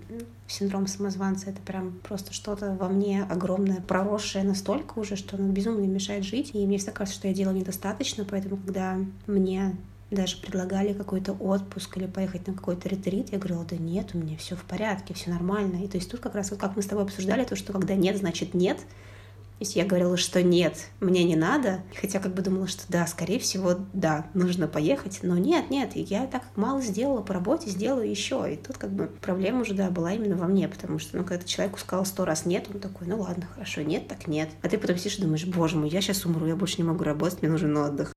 [0.48, 5.86] синдром самозванца, это прям просто что-то во мне огромное, проросшее настолько уже, что оно безумно
[5.86, 6.52] мешает жить.
[6.54, 8.98] И мне всегда кажется, что я делаю недостаточно, поэтому когда
[9.28, 9.76] мне
[10.12, 14.38] даже предлагали какой-то отпуск или поехать на какой-то ретрит, я говорила, да нет, у меня
[14.38, 15.84] все в порядке, все нормально.
[15.84, 17.96] И то есть тут как раз вот как мы с тобой обсуждали, то, что когда
[17.96, 18.78] нет, значит нет.
[18.78, 23.06] То есть я говорила, что нет, мне не надо, хотя как бы думала, что да,
[23.08, 28.10] скорее всего, да, нужно поехать, но нет, нет, я так мало сделала по работе, сделаю
[28.10, 28.54] еще.
[28.54, 31.44] И тут как бы проблема уже, да, была именно во мне, потому что, ну, когда
[31.44, 34.48] человеку сказал сто раз нет, он такой, ну ладно, хорошо, нет, так нет.
[34.62, 37.04] А ты потом сидишь и думаешь, боже мой, я сейчас умру, я больше не могу
[37.04, 38.14] работать, мне нужен отдых.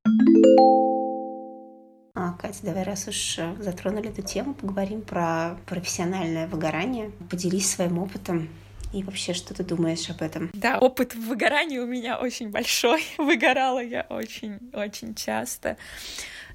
[2.15, 7.11] А, Катя, давай, раз уж э, затронули эту тему, поговорим про профессиональное выгорание.
[7.31, 8.51] Поделись своим опытом
[8.93, 10.51] и вообще, что ты думаешь об этом?
[10.53, 13.03] Да, опыт выгорания у меня очень большой.
[13.17, 15.79] Выгорала я очень-очень часто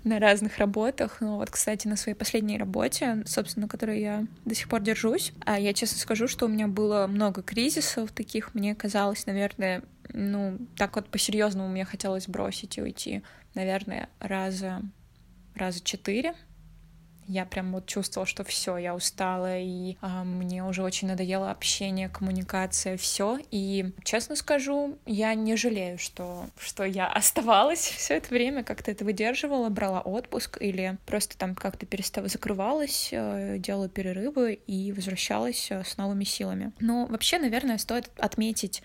[0.04, 1.18] на разных работах.
[1.22, 5.60] Ну вот, кстати, на своей последней работе, собственно, которой я до сих пор держусь, а
[5.60, 8.54] я честно скажу, что у меня было много кризисов таких.
[8.54, 13.24] Мне казалось, наверное, ну, так вот по-серьезному мне хотелось бросить и уйти,
[13.56, 14.84] наверное, раза
[15.58, 16.34] раза четыре.
[17.28, 22.08] я прям вот чувствовала, что все, я устала, и а, мне уже очень надоело общение,
[22.08, 23.38] коммуникация, все.
[23.52, 29.04] И честно скажу, я не жалею, что, что я оставалась все это время, как-то это
[29.04, 35.84] выдерживала, брала отпуск или просто там как-то перестала, закрывалась, э, делала перерывы и возвращалась э,
[35.84, 36.72] с новыми силами.
[36.80, 38.82] Но вообще, наверное, стоит отметить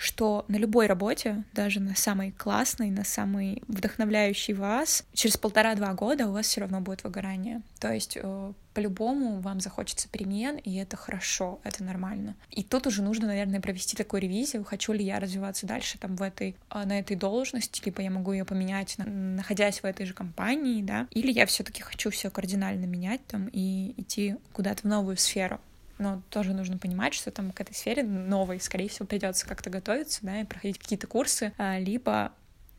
[0.00, 6.26] что на любой работе, даже на самой классной, на самой вдохновляющей вас, через полтора-два года
[6.26, 7.60] у вас все равно будет выгорание.
[7.78, 12.34] То есть э, по-любому вам захочется перемен, и это хорошо, это нормально.
[12.50, 16.22] И тут уже нужно, наверное, провести такую ревизию, хочу ли я развиваться дальше там в
[16.22, 20.80] этой, э, на этой должности, либо я могу ее поменять, находясь в этой же компании,
[20.80, 25.60] да, или я все-таки хочу все кардинально менять там и идти куда-то в новую сферу
[26.00, 30.20] но тоже нужно понимать, что там к этой сфере новой, скорее всего, придется как-то готовиться,
[30.22, 32.32] да, и проходить какие-то курсы, а, либо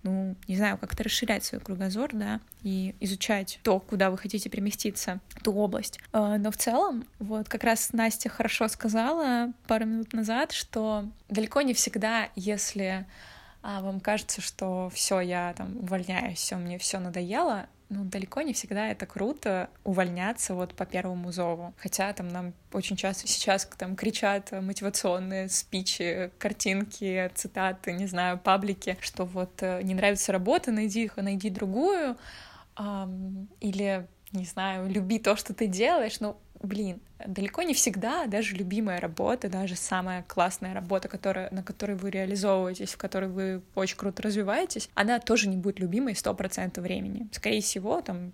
[0.03, 5.19] ну, не знаю, как-то расширять свой кругозор, да, и изучать то, куда вы хотите переместиться,
[5.43, 5.99] ту область.
[6.11, 11.61] А, но в целом, вот как раз Настя хорошо сказала пару минут назад, что далеко
[11.61, 13.05] не всегда, если
[13.63, 18.53] а вам кажется, что все, я там увольняюсь, все, мне все надоело, ну, далеко не
[18.53, 21.73] всегда это круто увольняться вот по первому зову.
[21.77, 28.97] Хотя там нам очень часто сейчас там кричат мотивационные спичи, картинки, цитаты, не знаю, паблики,
[29.01, 32.17] что вот э, не нравится работа, найди, найди другую,
[33.59, 38.99] или, не знаю, люби то, что ты делаешь, ну, блин, далеко не всегда даже любимая
[38.99, 44.23] работа, даже самая классная работа, которая, на которой вы реализовываетесь, в которой вы очень круто
[44.23, 47.27] развиваетесь, она тоже не будет любимой 100% времени.
[47.31, 48.33] Скорее всего, там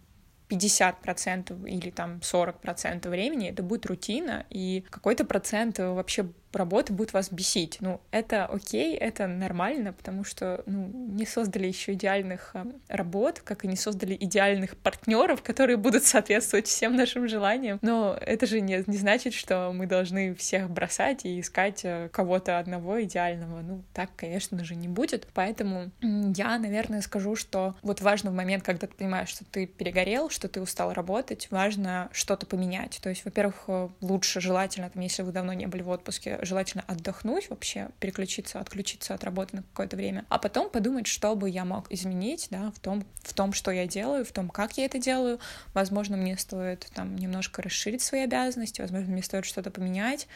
[0.50, 7.32] 50% или там 40% времени это будет рутина, и какой-то процент вообще работа будет вас
[7.32, 7.78] бесить.
[7.82, 13.66] Ну, это окей, это нормально, потому что ну, не создали еще идеальных э, работ, как
[13.66, 17.80] и не создали идеальных партнеров, которые будут соответствовать всем нашим желаниям.
[17.82, 22.60] Но это же не, не значит, что мы должны всех бросать и искать э, кого-то
[22.60, 23.62] одного идеального.
[23.62, 25.28] Ну, так, конечно же, не будет.
[25.34, 30.30] Поэтому я, наверное, скажу, что вот важно в момент, когда ты понимаешь, что ты перегорел,
[30.30, 33.00] что ты устал работать, важно что-то поменять.
[33.02, 36.84] То есть, во-первых, э, лучше желательно, там, если вы давно не были в отпуске, желательно
[36.88, 41.66] отдохнуть вообще, переключиться, отключиться от работы на какое-то время, а потом подумать, что бы я
[41.66, 45.00] мог изменить, да, в том, в том, что я делаю, в том, как я это
[45.00, 45.40] делаю.
[45.74, 50.28] Возможно, мне стоит там немножко расширить свои обязанности, возможно, мне стоит что-то поменять.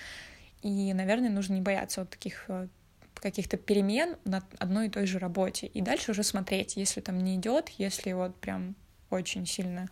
[0.61, 2.67] И, наверное, нужно не бояться вот таких э,
[3.15, 5.67] каких-то перемен на одной и той же работе.
[5.67, 8.75] И дальше уже смотреть, если там не идет, если вот прям
[9.09, 9.89] очень сильно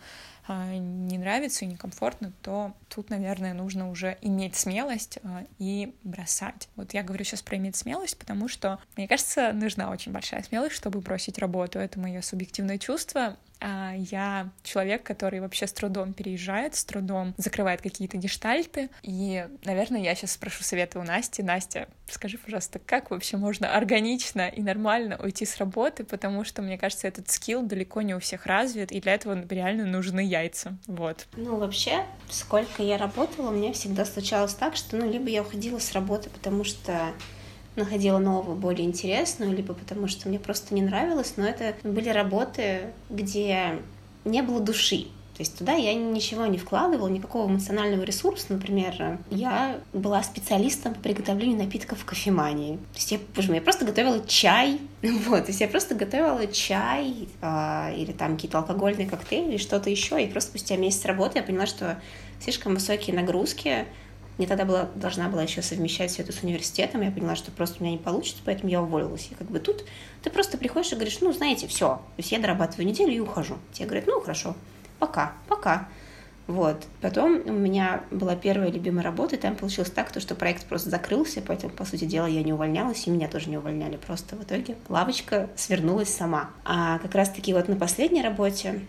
[0.58, 6.70] не нравится и некомфортно, то тут, наверное, нужно уже иметь смелость а, и бросать.
[6.76, 10.76] Вот я говорю сейчас про иметь смелость, потому что, мне кажется, нужна очень большая смелость,
[10.76, 11.80] чтобы бросить работу.
[11.80, 13.38] Это мое субъективное чувство.
[13.62, 18.89] А я человек, который вообще с трудом переезжает, с трудом закрывает какие-то гештальты.
[19.01, 21.43] И, наверное, я сейчас спрошу совета у Насти.
[21.43, 26.78] Настя, скажи, пожалуйста, как вообще можно органично и нормально уйти с работы, потому что, мне
[26.78, 30.78] кажется, этот скилл далеко не у всех развит, и для этого реально нужны яйца.
[30.88, 31.28] Вот.
[31.36, 35.80] Ну, вообще, сколько я работала, у меня всегда случалось так, что, ну, либо я уходила
[35.80, 37.14] с работы, потому что
[37.80, 42.91] находила новую, более интересную, либо потому что мне просто не нравилось, но это были работы,
[43.09, 43.80] где
[44.25, 45.07] не было души.
[45.39, 48.47] То есть туда я ничего не вкладывала, никакого эмоционального ресурса.
[48.49, 52.75] Например, я была специалистом по приготовлению напитков в кофемании.
[52.75, 54.82] То есть я, боже мой, я просто готовила чай.
[55.01, 60.21] Вот, то есть я просто готовила чай э, или там какие-то алкогольные коктейли что-то еще.
[60.21, 62.01] И просто спустя месяц работы я поняла, что
[62.41, 63.86] слишком высокие нагрузки,
[64.39, 67.01] мне тогда была, должна была еще совмещать все это с университетом.
[67.01, 69.27] Я поняла, что просто у меня не получится, поэтому я уволилась.
[69.29, 69.83] И как бы тут
[70.23, 71.87] ты просто приходишь и говоришь, ну, знаете, все.
[71.87, 73.57] То есть я дорабатываю неделю и ухожу.
[73.73, 74.55] Тебе говорят, ну, хорошо,
[74.97, 75.89] пока, пока.
[76.47, 76.77] Вот.
[77.01, 80.89] Потом у меня была первая любимая работа, и там получилось так, то, что проект просто
[80.89, 83.97] закрылся, поэтому, по сути дела, я не увольнялась, и меня тоже не увольняли.
[83.97, 86.49] Просто в итоге лавочка свернулась сама.
[86.63, 88.79] А как раз-таки вот на последней работе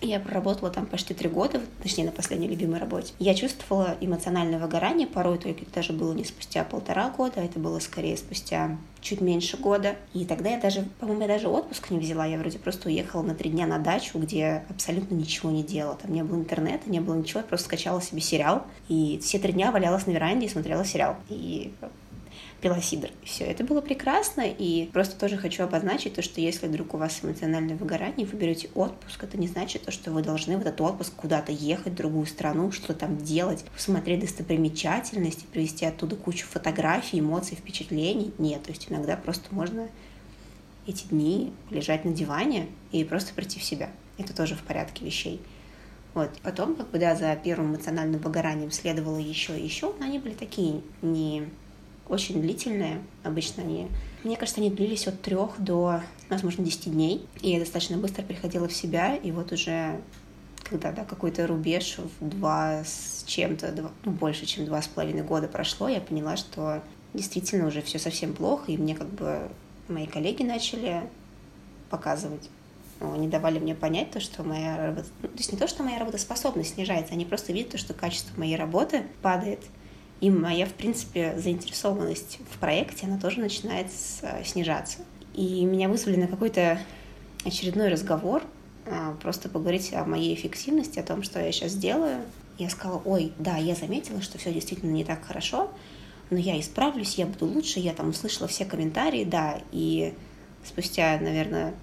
[0.00, 3.12] я проработала там почти три года, точнее, на последней любимой работе.
[3.18, 7.78] Я чувствовала эмоциональное выгорание, порой только это даже было не спустя полтора года, это было
[7.78, 9.96] скорее спустя чуть меньше года.
[10.12, 12.26] И тогда я даже, по-моему, я даже отпуск не взяла.
[12.26, 15.96] Я вроде просто уехала на три дня на дачу, где абсолютно ничего не делала.
[15.96, 17.40] Там не было интернета, не было ничего.
[17.40, 18.64] Я просто скачала себе сериал.
[18.88, 21.16] И все три дня валялась на веранде и смотрела сериал.
[21.28, 21.72] И
[22.60, 23.10] пила сидр.
[23.24, 27.20] Все, это было прекрасно, и просто тоже хочу обозначить то, что если вдруг у вас
[27.22, 31.14] эмоциональное выгорание, вы берете отпуск, это не значит то, что вы должны в этот отпуск
[31.16, 37.56] куда-то ехать в другую страну, что там делать, посмотреть достопримечательности, привезти оттуда кучу фотографий, эмоций,
[37.56, 38.32] впечатлений.
[38.38, 39.88] Нет, то есть иногда просто можно
[40.86, 43.90] эти дни лежать на диване и просто прийти в себя.
[44.18, 45.40] Это тоже в порядке вещей.
[46.14, 46.30] Вот.
[46.42, 50.34] Потом, как бы, да, за первым эмоциональным выгоранием следовало еще и еще, но они были
[50.34, 51.48] такие не
[52.10, 53.00] очень длительные.
[53.22, 53.88] Обычно они,
[54.24, 57.26] мне кажется, они длились от трех до, возможно, десяти дней.
[57.40, 60.00] И я достаточно быстро приходила в себя, и вот уже
[60.64, 65.48] когда да, какой-то рубеж в два с чем-то, ну, больше, чем два с половиной года
[65.48, 66.82] прошло, я поняла, что
[67.12, 69.48] действительно уже все совсем плохо, и мне как бы
[69.88, 71.02] мои коллеги начали
[71.88, 72.48] показывать
[73.00, 75.08] они давали мне понять то, что моя работа...
[75.22, 78.38] Ну, то есть не то, что моя работоспособность снижается, они просто видят то, что качество
[78.38, 79.60] моей работы падает.
[80.20, 83.86] И моя, в принципе, заинтересованность в проекте, она тоже начинает
[84.44, 84.98] снижаться.
[85.34, 86.78] И меня вызвали на какой-то
[87.44, 88.42] очередной разговор,
[88.86, 92.22] а, просто поговорить о моей эффективности, о том, что я сейчас делаю.
[92.58, 95.70] Я сказала, ой, да, я заметила, что все действительно не так хорошо,
[96.28, 100.12] но я исправлюсь, я буду лучше, я там услышала все комментарии, да, и
[100.64, 101.74] спустя, наверное,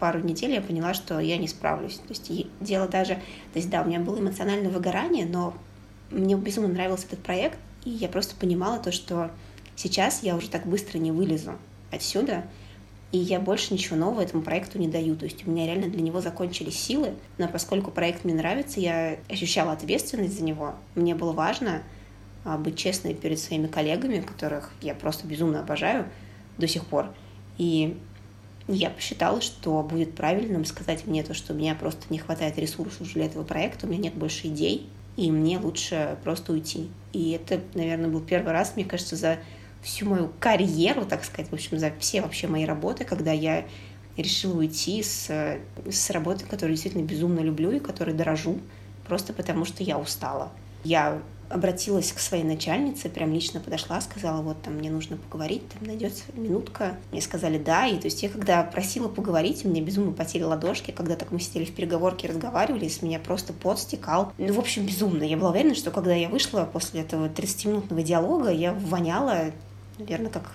[0.00, 1.96] пару недель я поняла, что я не справлюсь.
[1.96, 2.30] То есть
[2.60, 3.14] дело даже...
[3.14, 5.54] То есть да, у меня было эмоциональное выгорание, но
[6.10, 9.30] мне безумно нравился этот проект, и я просто понимала то, что
[9.76, 11.52] сейчас я уже так быстро не вылезу
[11.92, 12.44] отсюда,
[13.12, 15.14] и я больше ничего нового этому проекту не даю.
[15.14, 19.18] То есть у меня реально для него закончились силы, но поскольку проект мне нравится, я
[19.30, 20.74] ощущала ответственность за него.
[20.96, 21.84] Мне было важно
[22.44, 26.06] а, быть честной перед своими коллегами, которых я просто безумно обожаю
[26.58, 27.14] до сих пор.
[27.56, 27.96] И
[28.66, 33.12] я посчитала, что будет правильным сказать мне то, что у меня просто не хватает ресурсов
[33.12, 36.88] для этого проекта, у меня нет больше идей, и мне лучше просто уйти.
[37.12, 39.38] И это, наверное, был первый раз, мне кажется, за
[39.82, 43.66] всю мою карьеру, так сказать, в общем, за все вообще мои работы, когда я
[44.16, 45.30] решила уйти с,
[45.90, 48.58] с работы, которую действительно безумно люблю и которой дорожу,
[49.06, 50.50] просто потому что я устала.
[50.84, 55.86] Я обратилась к своей начальнице, прям лично подошла, сказала, вот там мне нужно поговорить, там
[55.86, 56.96] найдется минутка.
[57.12, 60.90] Мне сказали да, и то есть я когда просила поговорить, у меня безумно потели ладошки,
[60.90, 64.32] когда так мы сидели в переговорке, разговаривали, с меня просто пот стекал.
[64.38, 65.22] Ну, в общем, безумно.
[65.22, 69.52] Я была уверена, что когда я вышла после этого 30-минутного диалога, я воняла,
[69.98, 70.52] наверное, как,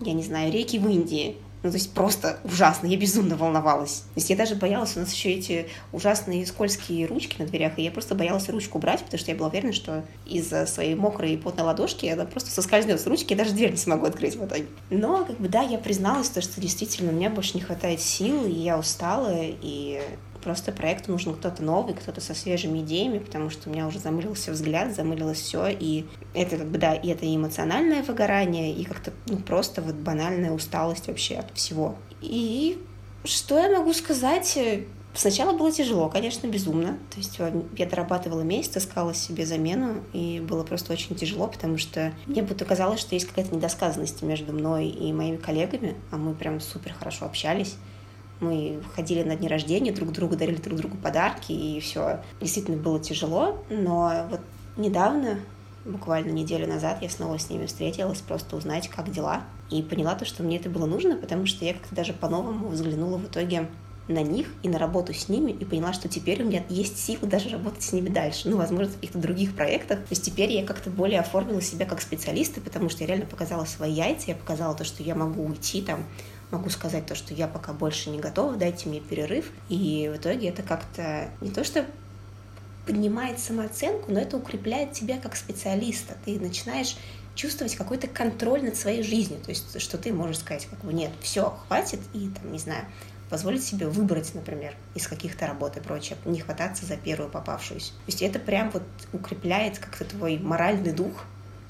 [0.00, 1.36] я не знаю, реки в Индии.
[1.62, 4.04] Ну, то есть просто ужасно, я безумно волновалась.
[4.14, 7.82] То есть я даже боялась, у нас еще эти ужасные скользкие ручки на дверях, и
[7.82, 11.36] я просто боялась ручку брать, потому что я была уверена, что из-за своей мокрой и
[11.36, 14.66] потной ладошки она просто соскользнет с ручки, и даже дверь не смогу открыть в итоге.
[14.90, 18.46] Но, как бы, да, я призналась, то, что действительно у меня больше не хватает сил,
[18.46, 20.00] и я устала, и
[20.42, 24.52] Просто проекту нужен кто-то новый, кто-то со свежими идеями, потому что у меня уже замылился
[24.52, 29.12] взгляд, замылилось все, и это как бы, да, и это и эмоциональное выгорание, и как-то,
[29.26, 31.96] ну, просто вот банальная усталость вообще от всего.
[32.20, 32.82] И
[33.24, 34.58] что я могу сказать?
[35.14, 36.98] Сначала было тяжело, конечно, безумно.
[37.10, 37.38] То есть
[37.76, 42.64] я дорабатывала месяц, искала себе замену, и было просто очень тяжело, потому что мне будто
[42.64, 47.24] казалось, что есть какая-то недосказанность между мной и моими коллегами, а мы прям супер хорошо
[47.24, 47.74] общались.
[48.40, 53.00] Мы ходили на дни рождения, друг другу дарили друг другу подарки, и все действительно было
[53.00, 53.64] тяжело.
[53.68, 54.40] Но вот
[54.76, 55.40] недавно,
[55.84, 59.42] буквально неделю назад, я снова с ними встретилась, просто узнать, как дела.
[59.70, 63.18] И поняла то, что мне это было нужно, потому что я как-то даже по-новому взглянула
[63.18, 63.68] в итоге
[64.08, 67.28] на них и на работу с ними, и поняла, что теперь у меня есть силы
[67.28, 68.48] даже работать с ними дальше.
[68.48, 69.98] Ну, возможно, в каких-то других проектах.
[69.98, 73.64] То есть теперь я как-то более оформила себя как специалиста, потому что я реально показала
[73.66, 76.04] свои яйца, я показала то, что я могу уйти там
[76.50, 79.50] могу сказать то, что я пока больше не готова, дайте мне перерыв.
[79.68, 81.84] И в итоге это как-то не то, что
[82.86, 86.16] поднимает самооценку, но это укрепляет тебя как специалиста.
[86.24, 86.96] Ты начинаешь
[87.34, 89.40] чувствовать какой-то контроль над своей жизнью.
[89.40, 92.84] То есть, что ты можешь сказать, как бы, нет, все, хватит, и там, не знаю,
[93.28, 97.92] позволить себе выбрать, например, из каких-то работ и прочее, не хвататься за первую попавшуюся.
[97.92, 98.82] То есть это прям вот
[99.12, 101.24] укрепляет как-то твой моральный дух,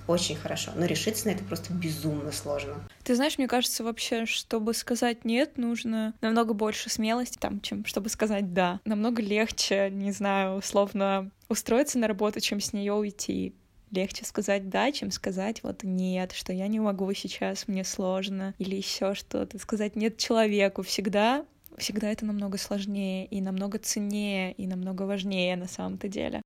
[0.09, 2.75] очень хорошо, но решиться на это просто безумно сложно.
[3.05, 8.09] Ты знаешь, мне кажется, вообще, чтобы сказать «нет», нужно намного больше смелости, там, чем чтобы
[8.09, 8.81] сказать «да».
[8.85, 13.55] Намного легче, не знаю, условно устроиться на работу, чем с нее уйти.
[13.91, 18.77] Легче сказать да, чем сказать вот нет, что я не могу сейчас, мне сложно, или
[18.77, 19.59] еще что-то.
[19.59, 21.47] Сказать нет человеку всегда
[21.79, 26.43] всегда это намного сложнее и намного ценнее и намного важнее на самом-то деле.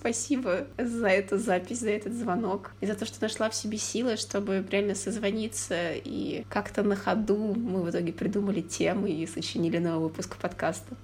[0.00, 4.16] Спасибо за эту запись, за этот звонок и за то, что нашла в себе силы,
[4.16, 10.08] чтобы реально созвониться и как-то на ходу мы в итоге придумали темы и сочинили новый
[10.08, 10.96] выпуск подкаста.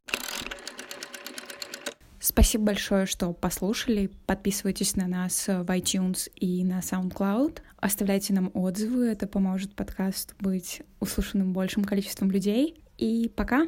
[2.21, 4.11] Спасибо большое, что послушали.
[4.27, 7.63] Подписывайтесь на нас в iTunes и на SoundCloud.
[7.79, 12.81] Оставляйте нам отзывы, это поможет подкасту быть услышанным большим количеством людей.
[12.97, 13.67] И пока!